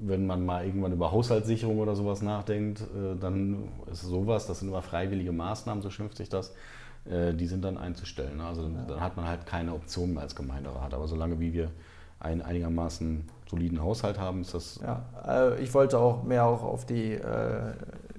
[0.01, 4.69] wenn man mal irgendwann über Haushaltssicherung oder sowas nachdenkt, äh, dann ist sowas, das sind
[4.69, 6.55] immer freiwillige Maßnahmen, so schimpft sich das,
[7.09, 8.41] die sind dann einzustellen.
[8.41, 8.85] Also ja.
[8.89, 10.93] dann hat man halt keine Option mehr als Gemeinderat.
[10.93, 11.71] Aber solange wie wir
[12.19, 14.81] einen einigermaßen soliden Haushalt haben, ist das.
[14.83, 17.75] Ja, äh, ich wollte auch mehr auch auf die äh,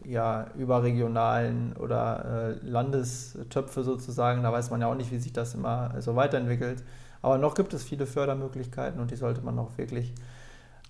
[0.06, 4.44] ja, überregionalen oder äh, Landestöpfe sozusagen.
[4.44, 6.84] Da weiß man ja auch nicht, wie sich das immer so weiterentwickelt.
[7.22, 10.14] Aber noch gibt es viele Fördermöglichkeiten und die sollte man auch wirklich.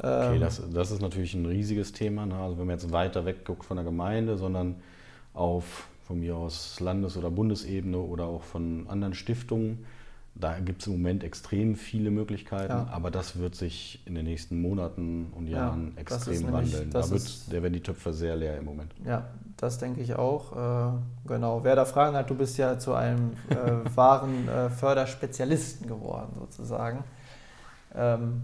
[0.03, 2.25] Ähm, okay, das, das ist natürlich ein riesiges Thema.
[2.25, 2.35] Ne?
[2.35, 4.75] Also wenn man jetzt weiter wegguckt von der Gemeinde, sondern
[5.33, 9.85] auf von mir aus Landes- oder Bundesebene oder auch von anderen Stiftungen.
[10.35, 12.87] Da gibt es im Moment extrem viele Möglichkeiten, ja.
[12.91, 16.91] aber das wird sich in den nächsten Monaten und Jahren ja, extrem nämlich, wandeln.
[16.91, 18.93] Da wird, der werden die Töpfe sehr leer im Moment.
[19.03, 20.53] Ja, das denke ich auch.
[20.53, 21.63] Äh, genau.
[21.63, 27.03] Wer da Fragen hat, du bist ja zu einem äh, wahren äh, Förderspezialisten geworden, sozusagen.
[27.95, 28.43] Ähm,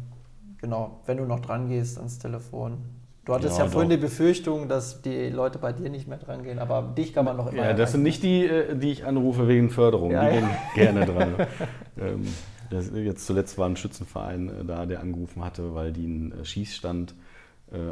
[0.60, 2.80] genau, wenn du noch dran gehst ans Telefon,
[3.26, 6.44] Du hattest ja, ja vorhin die Befürchtung, dass die Leute bei dir nicht mehr dran
[6.44, 7.64] gehen, aber dich kann man noch immer.
[7.64, 10.12] Ja, das sind nicht die, äh, die ich anrufe wegen Förderung.
[10.12, 10.42] Ja, die ja.
[10.42, 11.36] gehen gerne dran.
[11.98, 12.28] ähm,
[12.70, 16.46] das, jetzt zuletzt war ein Schützenverein äh, da, der angerufen hatte, weil die einen äh,
[16.46, 17.16] Schießstand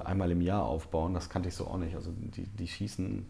[0.04, 1.16] einmal im Jahr aufbauen.
[1.16, 1.96] Das kannte ich so auch nicht.
[1.96, 3.26] Also die, die schießen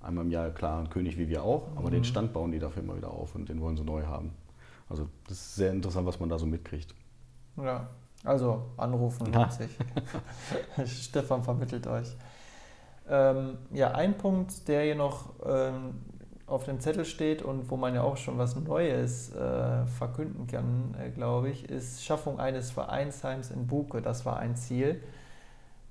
[0.00, 1.92] einmal im Jahr, klar, ein König wie wir auch, aber mhm.
[1.92, 4.32] den Stand bauen die dafür immer wieder auf und den wollen sie neu haben.
[4.88, 6.92] Also das ist sehr interessant, was man da so mitkriegt.
[7.56, 7.88] Ja,
[8.24, 9.70] also anrufen lohnt sich.
[10.86, 12.16] Stefan vermittelt euch.
[13.08, 15.94] Ähm, ja, ein Punkt, der hier noch ähm,
[16.46, 20.94] auf dem Zettel steht und wo man ja auch schon was Neues äh, verkünden kann,
[21.00, 24.02] äh, glaube ich, ist Schaffung eines Vereinsheims in Buke.
[24.02, 25.02] Das war ein Ziel.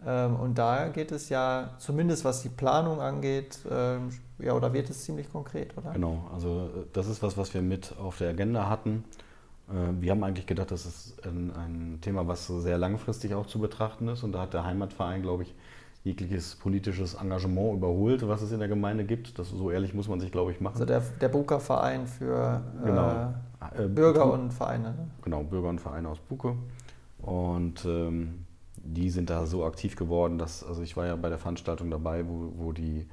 [0.05, 4.89] Ähm, und da geht es ja, zumindest was die Planung angeht, ähm, ja, oder wird
[4.89, 5.91] es ziemlich konkret, oder?
[5.91, 9.03] Genau, also äh, das ist was, was wir mit auf der Agenda hatten.
[9.71, 13.59] Äh, wir haben eigentlich gedacht, das ist ein, ein, Thema, was sehr langfristig auch zu
[13.59, 14.23] betrachten ist.
[14.23, 15.55] Und da hat der Heimatverein, glaube ich,
[16.03, 19.37] jegliches politisches Engagement überholt, was es in der Gemeinde gibt.
[19.37, 20.73] Das, so ehrlich muss man sich, glaube ich, machen.
[20.73, 23.33] Also der, der Buka-Verein für genau.
[23.75, 24.91] äh, Bürger Bu und Vereine.
[24.91, 25.07] Ne?
[25.21, 26.55] Genau, Bürger und Vereine aus Buke.
[27.19, 28.45] Und ähm,
[28.77, 32.27] die sind da so aktiv geworden, dass, also ich war ja bei der Veranstaltung dabei,
[32.27, 33.07] wo, wo die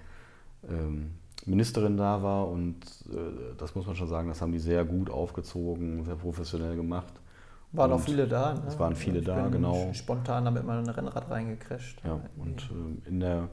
[0.66, 1.10] ähm,
[1.48, 2.76] Ministerin da war und
[3.10, 7.12] äh, das muss man schon sagen, das haben die sehr gut aufgezogen, sehr professionell gemacht.
[7.72, 8.54] Waren auch viele da.
[8.54, 8.62] Ne?
[8.66, 9.92] Es waren viele ich da, genau.
[9.92, 12.00] Spontan damit mal ein Rennrad reingecrasht.
[12.04, 13.48] Ja, und äh, in der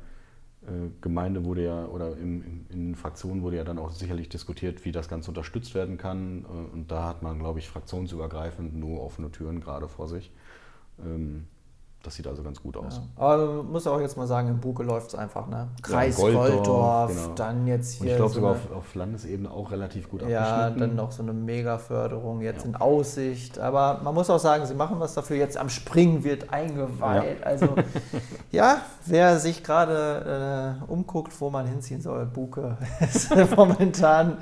[0.65, 4.29] äh, Gemeinde wurde ja, oder im, in, in den Fraktionen wurde ja dann auch sicherlich
[4.29, 6.45] diskutiert, wie das Ganze unterstützt werden kann.
[6.45, 10.31] Äh, und da hat man, glaube ich, fraktionsübergreifend nur offene Türen gerade vor sich.
[11.03, 11.47] Ähm,
[12.05, 13.01] Das sieht also ganz gut aus.
[13.17, 13.23] Ja.
[13.23, 15.47] Aber muss auch jetzt mal sagen, in Buke läuft es einfach.
[15.47, 15.69] Ne?
[15.81, 17.33] Kreis ja, Golddorf, Golddorf genau.
[17.33, 18.01] dann jetzt hier.
[18.01, 21.23] Und ich glaube so sogar auf, auf, Landesebene auch relativ gut Ja, dann noch so
[21.23, 22.69] eine Mega-Förderung jetzt ja.
[22.69, 23.57] in Aussicht.
[23.57, 25.37] Aber man muss auch sagen, sie machen was dafür.
[25.37, 27.43] Jetzt am Springen wird eingeweiht.
[27.43, 27.69] Also
[28.51, 34.37] ja, wer sich gerade äh, umguckt, wo man hinziehen soll, Buke ist momentan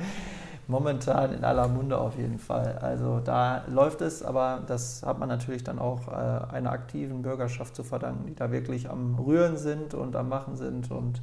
[0.67, 2.77] momentan in aller Munde auf jeden Fall.
[2.79, 7.75] Also da läuft es, aber das hat man natürlich dann auch äh, einer aktiven Bürgerschaft
[7.75, 11.21] zu verdanken, die da wirklich am Rühren sind und am Machen sind und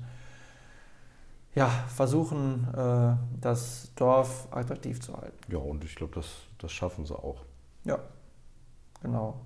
[1.54, 5.38] ja, versuchen, äh, das Dorf attraktiv zu halten.
[5.48, 7.44] Ja, und ich glaube, das, das schaffen sie auch.
[7.84, 7.98] Ja,
[9.02, 9.40] genau.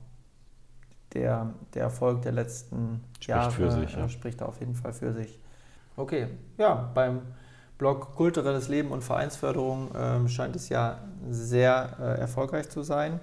[1.14, 4.08] Der, der Erfolg der letzten spricht Jahre für sich, ja.
[4.08, 5.38] spricht auf jeden Fall für sich.
[5.96, 6.28] Okay,
[6.58, 7.22] ja, beim
[7.78, 13.20] Blog Kulturelles Leben und Vereinsförderung äh, scheint es ja sehr äh, erfolgreich zu sein.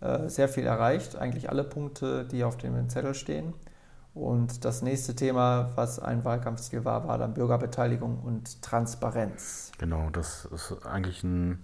[0.00, 3.54] Äh, sehr viel erreicht, eigentlich alle Punkte, die auf dem Zettel stehen.
[4.14, 9.72] Und das nächste Thema, was ein Wahlkampfziel war, war dann Bürgerbeteiligung und Transparenz.
[9.78, 11.58] Genau, das ist eigentlich ein,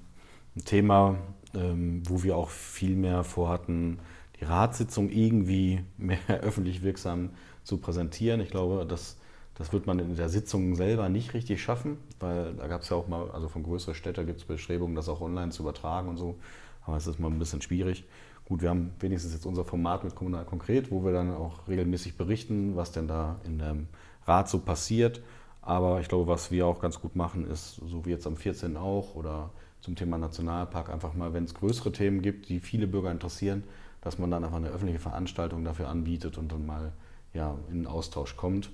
[0.57, 1.17] ein Thema,
[1.55, 3.99] ähm, wo wir auch viel mehr vorhatten,
[4.39, 7.31] die Ratssitzung irgendwie mehr öffentlich wirksam
[7.65, 8.41] zu präsentieren.
[8.41, 9.17] Ich glaube, dass
[9.55, 12.97] das wird man in der Sitzung selber nicht richtig schaffen, weil da gab es ja
[12.97, 16.17] auch mal, also von größeren Städten gibt es Bestrebungen, das auch online zu übertragen und
[16.17, 16.39] so.
[16.85, 18.05] Aber es ist mal ein bisschen schwierig.
[18.47, 22.17] Gut, wir haben wenigstens jetzt unser Format mit Kommunal konkret, wo wir dann auch regelmäßig
[22.17, 23.89] berichten, was denn da in dem
[24.27, 25.23] Rat so passiert.
[25.61, 28.77] Aber ich glaube, was wir auch ganz gut machen, ist, so wie jetzt am 14.
[28.77, 33.11] auch oder zum Thema Nationalpark, einfach mal, wenn es größere Themen gibt, die viele Bürger
[33.11, 33.65] interessieren,
[34.01, 36.93] dass man dann einfach eine öffentliche Veranstaltung dafür anbietet und dann mal
[37.35, 38.71] ja, in Austausch kommt.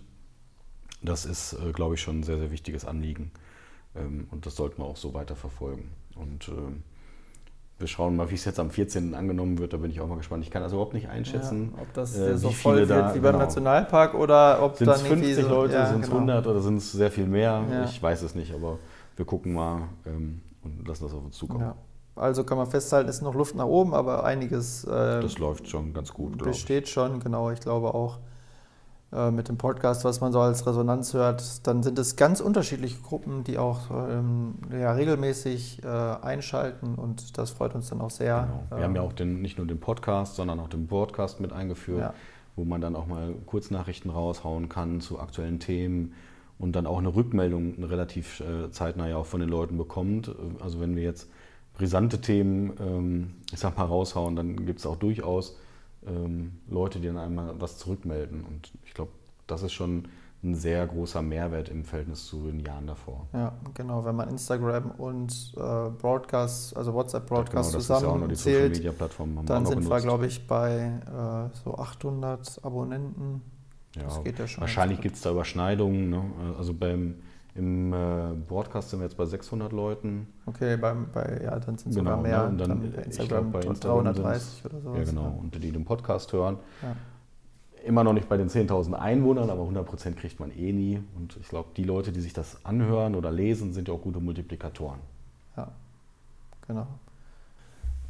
[1.03, 3.31] Das ist, äh, glaube ich, schon ein sehr, sehr wichtiges Anliegen.
[3.95, 5.91] Ähm, und das sollten wir auch so weiter verfolgen.
[6.17, 6.83] Und ähm,
[7.79, 9.15] wir schauen mal, wie es jetzt am 14.
[9.15, 9.73] angenommen wird.
[9.73, 10.43] Da bin ich auch mal gespannt.
[10.45, 13.21] Ich kann also überhaupt nicht einschätzen, ja, ob das äh, so voll wird da, wie
[13.21, 13.45] beim genau.
[13.45, 16.17] Nationalpark oder ob dann 50 so, Leute, ja, sind es genau.
[16.23, 17.65] 100 oder sind es sehr viel mehr?
[17.71, 17.85] Ja.
[17.85, 18.79] Ich weiß es nicht, aber
[19.17, 21.73] wir gucken mal ähm, und lassen das auf uns zukommen.
[22.17, 24.83] Also kann man festhalten, ist noch Luft nach oben, aber einiges.
[24.83, 26.37] Äh, das läuft schon ganz gut.
[26.39, 27.51] Besteht schon, genau.
[27.53, 28.19] Ich glaube auch.
[29.11, 33.01] Äh, mit dem Podcast, was man so als Resonanz hört, dann sind es ganz unterschiedliche
[33.01, 38.43] Gruppen, die auch ähm, ja, regelmäßig äh, einschalten und das freut uns dann auch sehr.
[38.43, 38.65] Genau.
[38.69, 41.55] Wir ähm, haben ja auch den, nicht nur den Podcast, sondern auch den Broadcast mit
[41.55, 42.15] eingeführt, ja.
[42.55, 46.13] wo man dann auch mal Kurznachrichten raushauen kann zu aktuellen Themen
[46.59, 50.31] und dann auch eine Rückmeldung relativ äh, zeitnah ja auch von den Leuten bekommt.
[50.61, 51.31] Also wenn wir jetzt
[51.73, 55.57] brisante Themen, ähm, ich sag mal, raushauen, dann gibt es auch durchaus
[56.09, 58.45] ähm, Leute, die dann einmal was zurückmelden.
[58.45, 59.13] Und ich glaube,
[59.47, 60.09] das ist schon
[60.43, 63.27] ein sehr großer Mehrwert im Verhältnis zu den Jahren davor.
[63.33, 64.05] Ja, genau.
[64.05, 68.85] Wenn man Instagram und äh, Broadcast, also WhatsApp-Broadcast ja, genau, zusammen zählt,
[69.47, 73.43] dann sind wir, glaube ich, bei äh, so 800 Abonnenten.
[73.97, 74.61] Ja, das geht ja schon.
[74.61, 76.11] Wahrscheinlich gibt es da Überschneidungen.
[76.11, 76.23] Ne?
[76.57, 77.17] Also beim
[77.59, 80.29] im äh, Broadcast sind wir jetzt bei 600 Leuten.
[80.47, 82.43] Okay, beim, bei, ja, dann sind es genau, sogar mehr.
[82.45, 82.49] Ne?
[82.51, 84.95] Und dann, dann bei Instagram, bei Instagram 330 oder so.
[84.95, 85.23] Ja, genau.
[85.23, 85.29] Ja.
[85.41, 86.59] Und die den Podcast hören.
[86.83, 86.95] Ja.
[87.85, 91.03] Immer noch nicht bei den 10.000 Einwohnern, aber 100% kriegt man eh nie.
[91.17, 94.21] Und ich glaube, die Leute, die sich das anhören oder lesen, sind ja auch gute
[94.21, 95.01] Multiplikatoren.
[95.57, 95.73] Ja,
[96.67, 96.87] genau.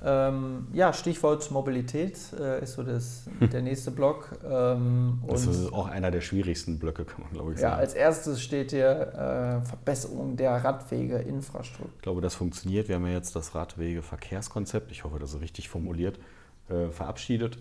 [0.00, 4.30] Ähm, ja, Stichwort Mobilität äh, ist so das, der nächste Block.
[4.48, 7.72] Ähm, das ist auch einer der schwierigsten Blöcke, kann man glaube ich sagen.
[7.72, 11.90] Ja, als erstes steht hier äh, Verbesserung der Radwegeinfrastruktur.
[11.96, 12.88] Ich glaube, das funktioniert.
[12.88, 16.20] Wir haben ja jetzt das Radwegeverkehrskonzept, ich hoffe, das ist richtig formuliert,
[16.68, 17.58] äh, verabschiedet.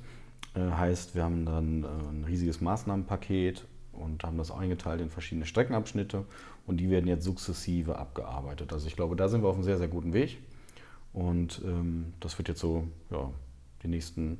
[0.53, 5.47] Äh, heißt, wir haben dann äh, ein riesiges Maßnahmenpaket und haben das eingeteilt in verschiedene
[5.47, 6.23] Streckenabschnitte
[6.67, 8.73] und die werden jetzt sukzessive abgearbeitet.
[8.73, 10.37] Also ich glaube, da sind wir auf einem sehr, sehr guten Weg.
[11.13, 13.31] Und ähm, das wird jetzt so, ja,
[13.83, 14.37] die nächsten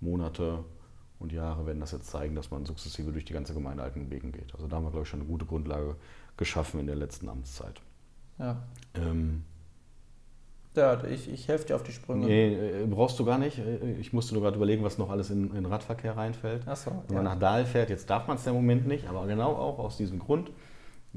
[0.00, 0.64] Monate
[1.18, 4.32] und Jahre werden das jetzt zeigen, dass man sukzessive durch die ganze Gemeinde alten Wegen
[4.32, 4.54] geht.
[4.54, 5.96] Also da haben wir, glaube ich, schon eine gute Grundlage
[6.36, 7.80] geschaffen in der letzten Amtszeit.
[8.38, 8.62] Ja.
[8.94, 9.44] Ähm,
[10.76, 12.26] ja, ich, ich helfe dir auf die Sprünge.
[12.26, 13.58] Nee, äh, brauchst du gar nicht.
[13.58, 16.62] Äh, ich musste nur gerade überlegen, was noch alles in, in Radverkehr reinfällt.
[16.66, 17.22] Ach so, Wenn ja.
[17.22, 19.96] man nach Dahl fährt, jetzt darf man es im Moment nicht, aber genau auch aus
[19.96, 20.50] diesem Grund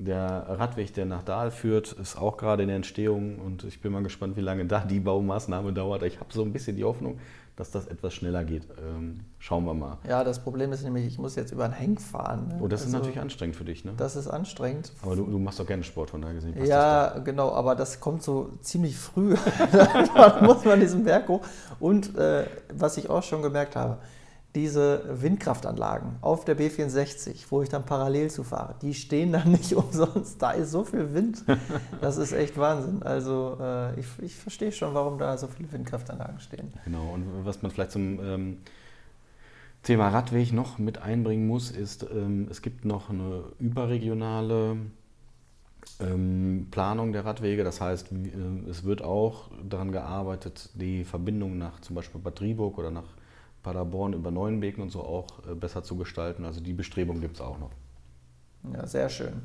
[0.05, 3.91] der Radweg, der nach Dahl führt, ist auch gerade in der Entstehung und ich bin
[3.91, 6.03] mal gespannt, wie lange da die Baumaßnahme dauert.
[6.03, 7.19] Ich habe so ein bisschen die Hoffnung,
[7.55, 8.63] dass das etwas schneller geht.
[8.79, 9.97] Ähm, schauen wir mal.
[10.07, 12.47] Ja, das Problem ist nämlich, ich muss jetzt über einen Heng fahren.
[12.47, 12.59] Ne?
[12.61, 13.93] Oh, das also, ist natürlich anstrengend für dich, ne?
[13.97, 14.91] Das ist anstrengend.
[15.03, 16.65] Aber du, du machst doch gerne Sport, von daher gesehen.
[16.65, 19.35] Ja, genau, aber das kommt so ziemlich früh.
[19.71, 21.41] Dann muss man diesen Berg hoch.
[21.79, 23.97] Und äh, was ich auch schon gemerkt habe,
[24.55, 29.73] diese Windkraftanlagen auf der B64, wo ich dann parallel zu fahre, die stehen dann nicht
[29.73, 30.41] umsonst.
[30.41, 31.43] Da ist so viel Wind.
[32.01, 33.01] Das ist echt Wahnsinn.
[33.03, 36.73] Also äh, ich, ich verstehe schon, warum da so viele Windkraftanlagen stehen.
[36.83, 38.57] Genau, und was man vielleicht zum, ähm,
[39.83, 44.77] Thema Radweg noch mit einbringen muss, ist, ähm, es gibt noch eine überregionale
[45.99, 47.63] ähm, Planung der Radwege.
[47.63, 52.77] Das heißt, äh, es wird auch daran gearbeitet, die Verbindung nach zum Beispiel Bad Driburg
[52.77, 53.07] oder nach
[53.63, 56.45] Paderborn über Neuenbeken und so auch äh, besser zu gestalten.
[56.45, 57.71] Also die Bestrebung gibt es auch noch.
[58.73, 59.41] Ja, sehr schön.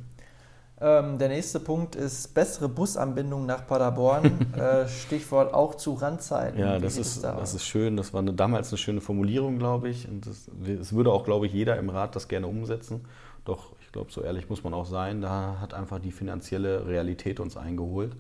[0.78, 4.52] Ähm, der nächste Punkt ist bessere Busanbindung nach Paderborn.
[4.56, 6.60] äh, Stichwort auch zu Randzeiten.
[6.60, 7.96] Ja, das ist, da das ist schön.
[7.96, 10.06] Das war eine, damals eine schöne Formulierung, glaube ich.
[10.06, 13.06] Und es würde auch, glaube ich, jeder im Rat das gerne umsetzen.
[13.46, 15.22] Doch ich glaube, so ehrlich muss man auch sein.
[15.22, 18.14] Da hat einfach die finanzielle Realität uns eingeholt.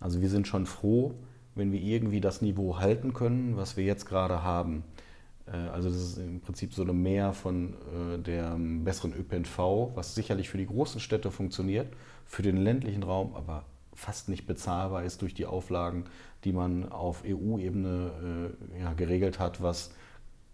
[0.00, 1.12] Also wir sind schon froh,
[1.54, 4.84] wenn wir irgendwie das Niveau halten können, was wir jetzt gerade haben.
[5.52, 10.14] Äh, also das ist im Prinzip so eine Mehr von äh, dem besseren ÖPNV, was
[10.14, 11.92] sicherlich für die großen Städte funktioniert,
[12.26, 16.04] für den ländlichen Raum aber fast nicht bezahlbar ist durch die Auflagen,
[16.44, 19.90] die man auf EU-Ebene äh, ja, geregelt hat, was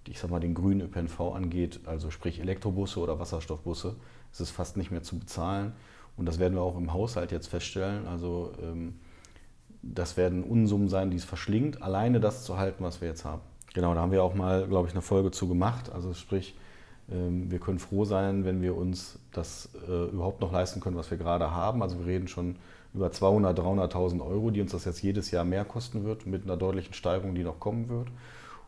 [0.08, 3.96] ich sag mal, den grünen ÖPNV angeht, also sprich Elektrobusse oder Wasserstoffbusse,
[4.32, 5.72] ist es fast nicht mehr zu bezahlen.
[6.16, 8.06] Und das werden wir auch im Haushalt jetzt feststellen.
[8.06, 8.94] Also ähm,
[9.82, 13.42] das werden Unsummen sein, die es verschlingt, alleine das zu halten, was wir jetzt haben.
[13.76, 15.92] Genau, da haben wir auch mal, glaube ich, eine Folge zu gemacht.
[15.92, 16.56] Also sprich,
[17.12, 21.10] ähm, wir können froh sein, wenn wir uns das äh, überhaupt noch leisten können, was
[21.10, 21.82] wir gerade haben.
[21.82, 22.56] Also wir reden schon
[22.94, 26.56] über 200.000, 300.000 Euro, die uns das jetzt jedes Jahr mehr kosten wird, mit einer
[26.56, 28.08] deutlichen Steigerung, die noch kommen wird.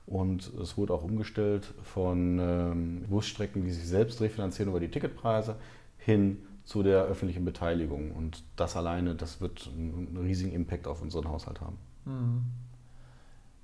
[0.04, 5.56] Und es wurde auch umgestellt von ähm, Busstrecken, die sich selbst refinanzieren über die Ticketpreise,
[5.96, 8.12] hin zu der öffentlichen Beteiligung.
[8.12, 11.78] Und das alleine, das wird einen riesigen Impact auf unseren Haushalt haben.
[12.04, 12.67] Mhm.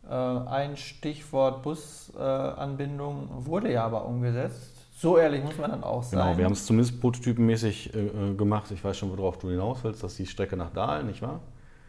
[0.08, 4.72] Äh, ein Stichwort Busanbindung wurde ja aber umgesetzt.
[4.96, 6.20] So ehrlich muss man dann auch sein.
[6.20, 8.70] Genau, wir haben es zumindest prototypenmäßig äh, äh, gemacht.
[8.70, 10.02] Ich weiß schon, worauf du hinaus willst.
[10.02, 11.40] Das ist die Strecke nach Dahl, nicht wahr?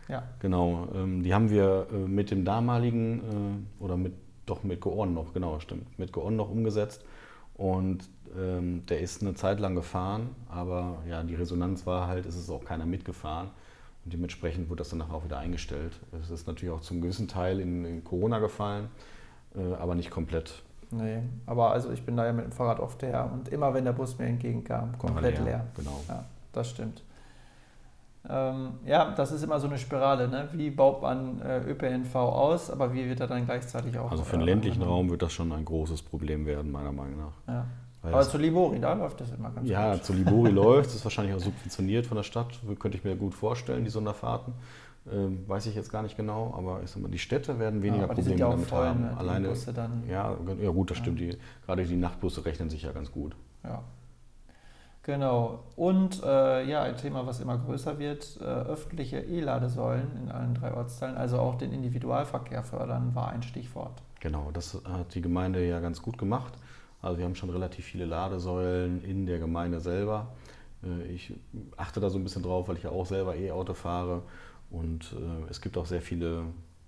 [0.08, 0.24] Ja.
[0.40, 0.88] Genau.
[0.96, 4.14] Ähm, die haben wir mit dem damaligen, oder mit,
[4.46, 7.04] doch mit Georn noch, genau, stimmt, mit Georn noch umgesetzt.
[7.56, 12.36] Und ähm, der ist eine Zeit lang gefahren, aber ja, die Resonanz war halt, es
[12.36, 13.50] ist auch keiner mitgefahren.
[14.06, 16.00] Und dementsprechend wurde das dann auch wieder eingestellt.
[16.22, 18.90] Es ist natürlich auch zum gewissen Teil in, in Corona gefallen,
[19.56, 20.62] äh, aber nicht komplett.
[20.92, 23.84] Nee, aber also ich bin da ja mit dem Fahrrad oft her und immer wenn
[23.84, 25.66] der Bus mir entgegenkam, komplett leer, leer.
[25.76, 26.04] Genau.
[26.08, 27.02] Ja, das stimmt.
[28.30, 30.28] Ähm, ja, das ist immer so eine Spirale.
[30.28, 30.50] Ne?
[30.54, 34.12] Wie baut man äh, ÖPNV aus, aber wie wird er dann gleichzeitig auch.
[34.12, 37.18] Also für den äh, ländlichen Raum wird das schon ein großes Problem werden, meiner Meinung
[37.18, 37.54] nach.
[37.54, 37.66] Ja.
[38.14, 39.98] Aber zu Libori, da läuft das immer ganz ja, gut.
[39.98, 40.96] Ja, zu Libori läuft es.
[40.96, 42.60] ist wahrscheinlich auch subventioniert von der Stadt.
[42.80, 44.54] Könnte ich mir gut vorstellen, die Sonderfahrten.
[45.12, 48.08] Ähm, weiß ich jetzt gar nicht genau, aber ich sag mal, die Städte werden weniger
[48.08, 49.02] ja, Probleme damit voll, haben.
[49.02, 49.18] Ne?
[49.18, 51.04] Alleine, dann, ja, ja, gut, das ja.
[51.04, 51.20] stimmt.
[51.20, 53.36] Die, gerade die Nachtbusse rechnen sich ja ganz gut.
[53.64, 53.84] Ja.
[55.04, 55.60] Genau.
[55.76, 60.74] Und äh, ja, ein Thema, was immer größer wird, äh, öffentliche E-Ladesäulen in allen drei
[60.74, 64.02] Ortsteilen, also auch den Individualverkehr fördern, war ein Stichwort.
[64.20, 66.54] Genau, das hat die Gemeinde ja ganz gut gemacht.
[67.06, 70.34] Also wir haben schon relativ viele Ladesäulen in der Gemeinde selber.
[70.84, 71.34] Äh, ich
[71.78, 74.24] achte da so ein bisschen drauf, weil ich ja auch selber E-Auto fahre.
[74.72, 76.46] Und äh, es gibt auch sehr viele,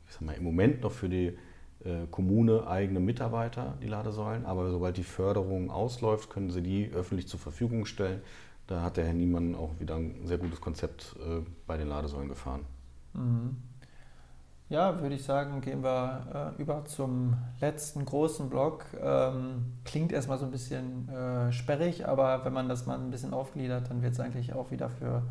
[0.07, 1.37] ich sag mal, im Moment noch für die
[1.85, 4.47] äh, Kommune eigene Mitarbeiter, die Ladesäulen.
[4.47, 8.21] Aber sobald die Förderung ausläuft, können sie die öffentlich zur Verfügung stellen.
[8.65, 11.15] Da hat der Herr Niemann auch wieder ein sehr gutes Konzept
[11.67, 12.65] bei den Ladesäulen gefahren.
[13.13, 13.55] Mhm.
[14.69, 18.85] Ja, würde ich sagen, gehen wir äh, über zum letzten großen Block.
[19.01, 23.33] Ähm, klingt erstmal so ein bisschen äh, sperrig, aber wenn man das mal ein bisschen
[23.33, 25.23] aufgliedert, dann wird es eigentlich auch wieder für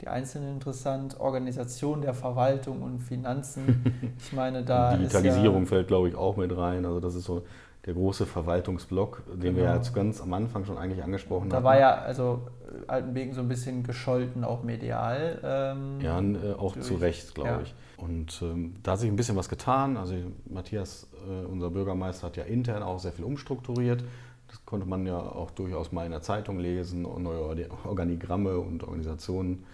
[0.00, 1.20] die Einzelnen interessant.
[1.20, 3.84] Organisation der Verwaltung und Finanzen.
[4.18, 4.96] Ich meine, da.
[4.96, 6.84] Digitalisierung ja, fällt, glaube ich, auch mit rein.
[6.84, 7.42] Also, das ist so
[7.86, 9.56] der große Verwaltungsblock, den genau.
[9.56, 11.50] wir ja jetzt ganz am Anfang schon eigentlich angesprochen haben.
[11.50, 12.42] Da war ja also
[12.86, 15.40] Altenbeken so ein bisschen gescholten, auch medial.
[15.42, 17.60] Ähm, ja, äh, auch durch, zu Recht, glaube ja.
[17.62, 17.74] ich.
[17.96, 19.96] Und ähm, da hat sich ein bisschen was getan.
[19.96, 20.14] Also
[20.46, 24.04] Matthias, äh, unser Bürgermeister, hat ja intern auch sehr viel umstrukturiert.
[24.48, 29.64] Das konnte man ja auch durchaus mal in der Zeitung lesen, neue Organigramme und Organisationen.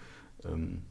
[0.45, 0.83] Ähm,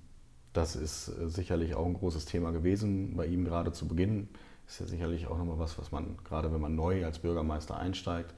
[0.52, 4.29] das ist äh, sicherlich auch ein großes Thema gewesen bei ihm gerade zu Beginn.
[4.66, 8.35] Ist ja sicherlich auch nochmal was, was man, gerade wenn man neu als Bürgermeister einsteigt,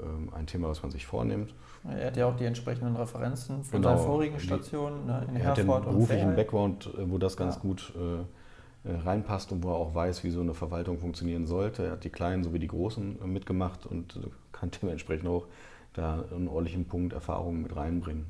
[0.00, 1.54] ähm, ein Thema, was man sich vornimmt.
[1.88, 5.42] Er hat ja auch die entsprechenden Referenzen von genau, seinen vorigen Stationen ne, in er
[5.54, 7.60] Herford hat den beruflichen Background, äh, wo das ganz ja.
[7.60, 11.84] gut äh, äh, reinpasst und wo er auch weiß, wie so eine Verwaltung funktionieren sollte.
[11.84, 14.18] Er hat die Kleinen sowie die Großen äh, mitgemacht und
[14.52, 15.46] kann dementsprechend auch
[15.92, 18.26] da einen ordentlichen Punkt Erfahrungen mit reinbringen.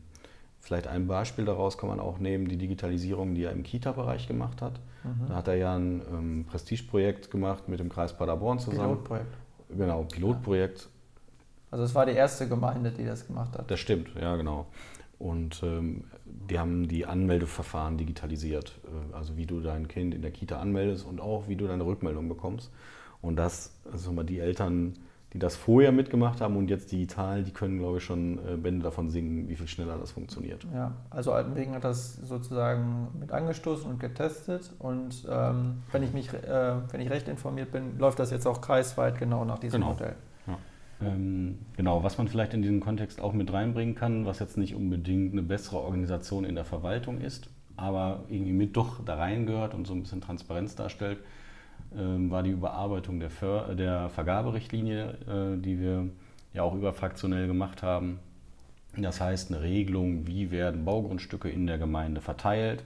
[0.65, 4.62] Vielleicht ein Beispiel daraus kann man auch nehmen, die Digitalisierung, die er im Kita-Bereich gemacht
[4.62, 4.81] hat.
[5.05, 5.27] Mhm.
[5.29, 8.95] Da hat er ja ein ähm, Prestigeprojekt gemacht mit dem Kreis Paderborn zusammen.
[8.95, 9.37] Pilotprojekt.
[9.69, 10.89] Genau, Pilotprojekt.
[11.71, 13.71] Also es war die erste Gemeinde, die das gemacht hat.
[13.71, 14.65] Das stimmt, ja genau.
[15.19, 18.81] Und ähm, die haben die Anmeldeverfahren digitalisiert.
[18.87, 21.85] Äh, also wie du dein Kind in der Kita anmeldest und auch wie du deine
[21.85, 22.71] Rückmeldung bekommst.
[23.21, 24.95] Und das, also mal die Eltern,
[25.35, 28.85] die das vorher mitgemacht haben und jetzt digital, die können, glaube ich, schon äh, Bände
[28.85, 30.64] davon singen, wie viel schneller das funktioniert.
[30.72, 36.32] Ja, also Altenwegen hat das sozusagen mit angestoßen und getestet und ähm, wenn ich mich,
[36.32, 39.93] äh, wenn ich recht informiert bin, läuft das jetzt auch kreisweit genau nach diesem genau.
[39.93, 40.14] Modell.
[40.47, 40.59] Ja.
[41.03, 44.76] Ähm, genau, was man vielleicht in diesem Kontext auch mit reinbringen kann, was jetzt nicht
[44.76, 49.85] unbedingt eine bessere Organisation in der Verwaltung ist, aber irgendwie mit doch da reingehört und
[49.85, 51.18] so ein bisschen Transparenz darstellt,
[51.97, 56.09] war die Überarbeitung der, Ver der Vergaberichtlinie, äh, die wir
[56.53, 58.18] ja auch überfraktionell gemacht haben.
[58.97, 62.84] Das heißt, eine Regelung, wie werden Baugrundstücke in der Gemeinde verteilt,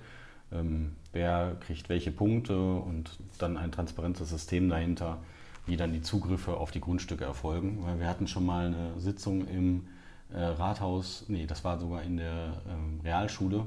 [0.52, 5.18] ähm, wer kriegt welche Punkte und dann ein transparentes System dahinter,
[5.66, 7.80] wie dann die Zugriffe auf die Grundstücke erfolgen.
[7.82, 9.86] Weil wir hatten schon mal eine Sitzung im
[10.32, 13.66] äh, Rathaus, nee, das war sogar in der ähm, Realschule,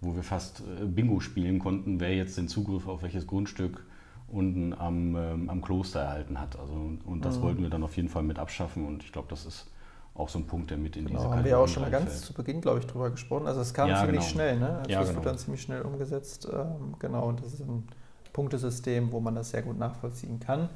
[0.00, 3.84] wo wir fast äh, Bingo spielen konnten, wer jetzt den Zugriff auf welches Grundstück
[4.32, 6.58] unten am, ähm, am Kloster erhalten hat.
[6.58, 6.74] Also,
[7.04, 7.42] und das mhm.
[7.42, 9.70] wollten wir dann auf jeden Fall mit abschaffen und ich glaube, das ist
[10.14, 12.22] auch so ein Punkt, der mit in genau, diese haben wir auch schon mal ganz
[12.22, 13.46] zu Beginn, glaube ich, drüber gesprochen.
[13.46, 14.30] Also es kam ja, ziemlich genau.
[14.30, 14.78] schnell, ne?
[14.78, 15.18] Also ja, das genau.
[15.18, 16.48] wird dann ziemlich schnell umgesetzt.
[16.52, 17.86] Ähm, genau, und das ist ein
[18.32, 20.68] Punktesystem, wo man das sehr gut nachvollziehen kann.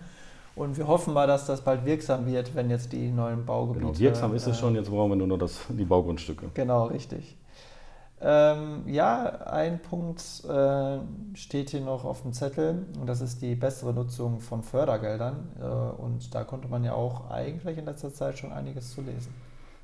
[0.56, 3.86] Und wir hoffen mal, dass das bald wirksam wird, wenn jetzt die neuen Baugebiete...
[3.86, 6.46] Genau, wirksam ist es äh, schon, jetzt brauchen wir nur noch das, die Baugrundstücke.
[6.54, 7.36] Genau, richtig.
[8.20, 10.98] Ähm, ja, ein Punkt äh,
[11.34, 15.48] steht hier noch auf dem Zettel und das ist die bessere Nutzung von Fördergeldern.
[15.60, 15.64] Äh,
[16.00, 19.34] und da konnte man ja auch eigentlich in letzter Zeit schon einiges zu lesen.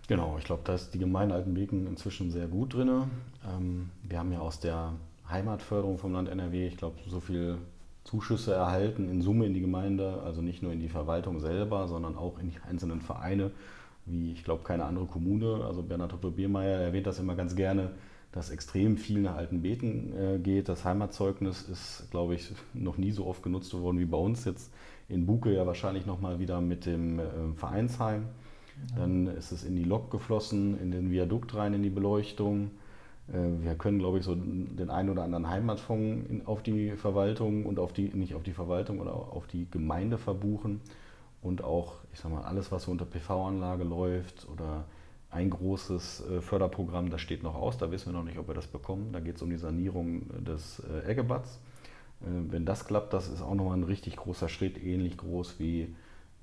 [0.08, 3.10] Genau, ich glaube, da ist die Gemeinde Altenbeken inzwischen sehr gut drin.
[3.48, 4.94] Ähm, wir haben ja aus der
[5.28, 7.58] Heimatförderung vom Land NRW, ich glaube, so viel
[8.04, 12.16] Zuschüsse erhalten in Summe in die Gemeinde, also nicht nur in die Verwaltung selber, sondern
[12.16, 13.50] auch in die einzelnen Vereine,
[14.06, 15.64] wie ich glaube keine andere Kommune.
[15.64, 17.90] Also Bernhard Hoppe-Biermeier erwähnt das immer ganz gerne
[18.32, 20.68] dass extrem viel nach alten Beten äh, geht.
[20.68, 24.72] Das Heimatzeugnis ist, glaube ich, noch nie so oft genutzt worden wie bei uns jetzt
[25.08, 27.24] in Buke ja wahrscheinlich nochmal wieder mit dem äh,
[27.56, 28.26] Vereinsheim.
[28.90, 29.00] Ja.
[29.00, 32.70] Dann ist es in die Lok geflossen, in den Viadukt rein, in die Beleuchtung.
[33.28, 37.66] Äh, wir können, glaube ich, so den einen oder anderen Heimatfonds in, auf die Verwaltung
[37.66, 40.80] und auf die, nicht auf die Verwaltung oder auf die Gemeinde verbuchen.
[41.42, 44.84] Und auch, ich sag mal, alles, was so unter PV-Anlage läuft oder
[45.30, 48.54] ein großes äh, Förderprogramm, das steht noch aus, da wissen wir noch nicht, ob wir
[48.54, 49.12] das bekommen.
[49.12, 51.58] Da geht es um die Sanierung äh, des äh, Eggebatts.
[52.22, 55.96] Wenn das klappt, das ist auch nochmal ein richtig großer Schritt, ähnlich groß wie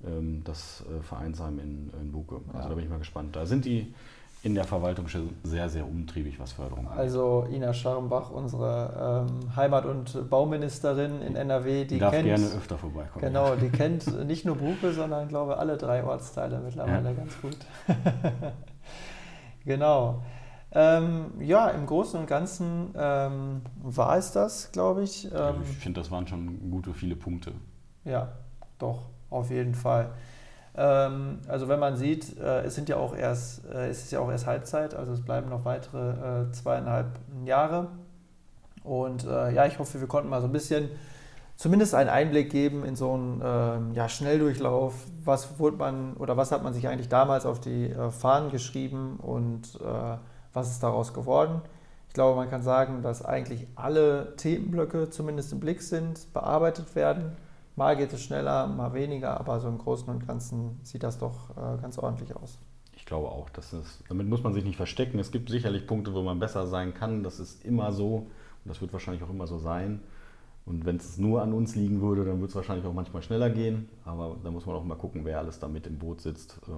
[0.04, 2.40] ähm, das Vereinsheim in, in Buke.
[2.48, 2.68] Also ja.
[2.70, 3.36] da bin ich mal gespannt.
[3.36, 3.94] Da sind die
[4.42, 5.06] in der Verwaltung
[5.44, 6.98] sehr, sehr umtriebig, was Förderung angeht.
[6.98, 12.76] Also Ina Scharrenbach, unsere ähm, Heimat- und Bauministerin in NRW, die, darf kennt, gerne öfter
[12.76, 13.24] vorbeikommen.
[13.24, 17.14] Genau, die kennt nicht nur Buke, sondern glaube ich alle drei Ortsteile mittlerweile ja.
[17.14, 17.56] ganz gut.
[19.68, 20.22] Genau.
[20.72, 25.26] Ähm, ja, im Großen und Ganzen ähm, war es das, glaube ich.
[25.26, 27.52] Ähm, also ich finde, das waren schon gute viele Punkte.
[28.04, 28.28] Ja,
[28.78, 30.10] doch, auf jeden Fall.
[30.74, 34.20] Ähm, also wenn man sieht, äh, es sind ja auch erst, äh, es ist ja
[34.20, 37.88] auch erst Halbzeit, also es bleiben noch weitere äh, zweieinhalb Jahre.
[38.84, 40.88] Und äh, ja, ich hoffe, wir konnten mal so ein bisschen
[41.58, 44.94] zumindest einen Einblick geben in so einen äh, ja, Schnelldurchlauf.
[45.24, 49.18] Was wurde man oder was hat man sich eigentlich damals auf die äh, Fahnen geschrieben
[49.18, 50.16] und äh,
[50.52, 51.60] was ist daraus geworden?
[52.06, 57.36] Ich glaube, man kann sagen, dass eigentlich alle Themenblöcke zumindest im Blick sind, bearbeitet werden.
[57.76, 61.50] Mal geht es schneller, mal weniger, aber so im Großen und Ganzen sieht das doch
[61.50, 62.58] äh, ganz ordentlich aus.
[62.96, 65.18] Ich glaube auch, dass es, damit muss man sich nicht verstecken.
[65.18, 67.24] Es gibt sicherlich Punkte, wo man besser sein kann.
[67.24, 70.00] Das ist immer so und das wird wahrscheinlich auch immer so sein.
[70.68, 73.48] Und wenn es nur an uns liegen würde, dann würde es wahrscheinlich auch manchmal schneller
[73.48, 73.88] gehen.
[74.04, 76.60] Aber da muss man auch mal gucken, wer alles da mit im Boot sitzt.
[76.68, 76.72] Äh,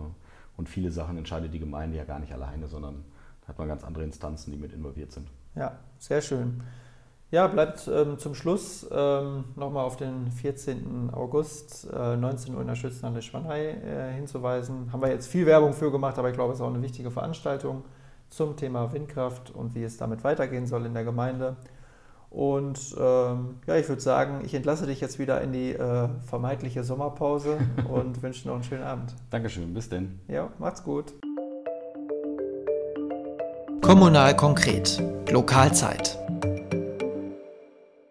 [0.57, 3.05] und viele Sachen entscheidet die Gemeinde ja gar nicht alleine, sondern
[3.49, 5.29] hat man ganz andere Instanzen, die mit involviert sind.
[5.57, 6.63] Ja, sehr schön.
[7.33, 11.11] Ja, bleibt ähm, zum Schluss ähm, nochmal auf den 14.
[11.13, 14.93] August, äh, 19 Uhr in der Schützenhalle Schwanei äh, hinzuweisen.
[14.93, 17.11] Haben wir jetzt viel Werbung für gemacht, aber ich glaube, es ist auch eine wichtige
[17.11, 17.85] Veranstaltung
[18.31, 21.57] zum Thema Windkraft und wie es damit weitergehen soll in der Gemeinde.
[22.31, 26.85] Und ähm, ja, ich würde sagen, ich entlasse dich jetzt wieder in die äh, vermeintliche
[26.85, 27.59] Sommerpause
[27.93, 29.15] und wünsche noch einen schönen Abend.
[29.31, 30.21] Dankeschön, bis denn.
[30.29, 31.13] Ja, macht's gut.
[33.83, 35.03] Kommunal konkret.
[35.31, 36.17] Lokalzeit.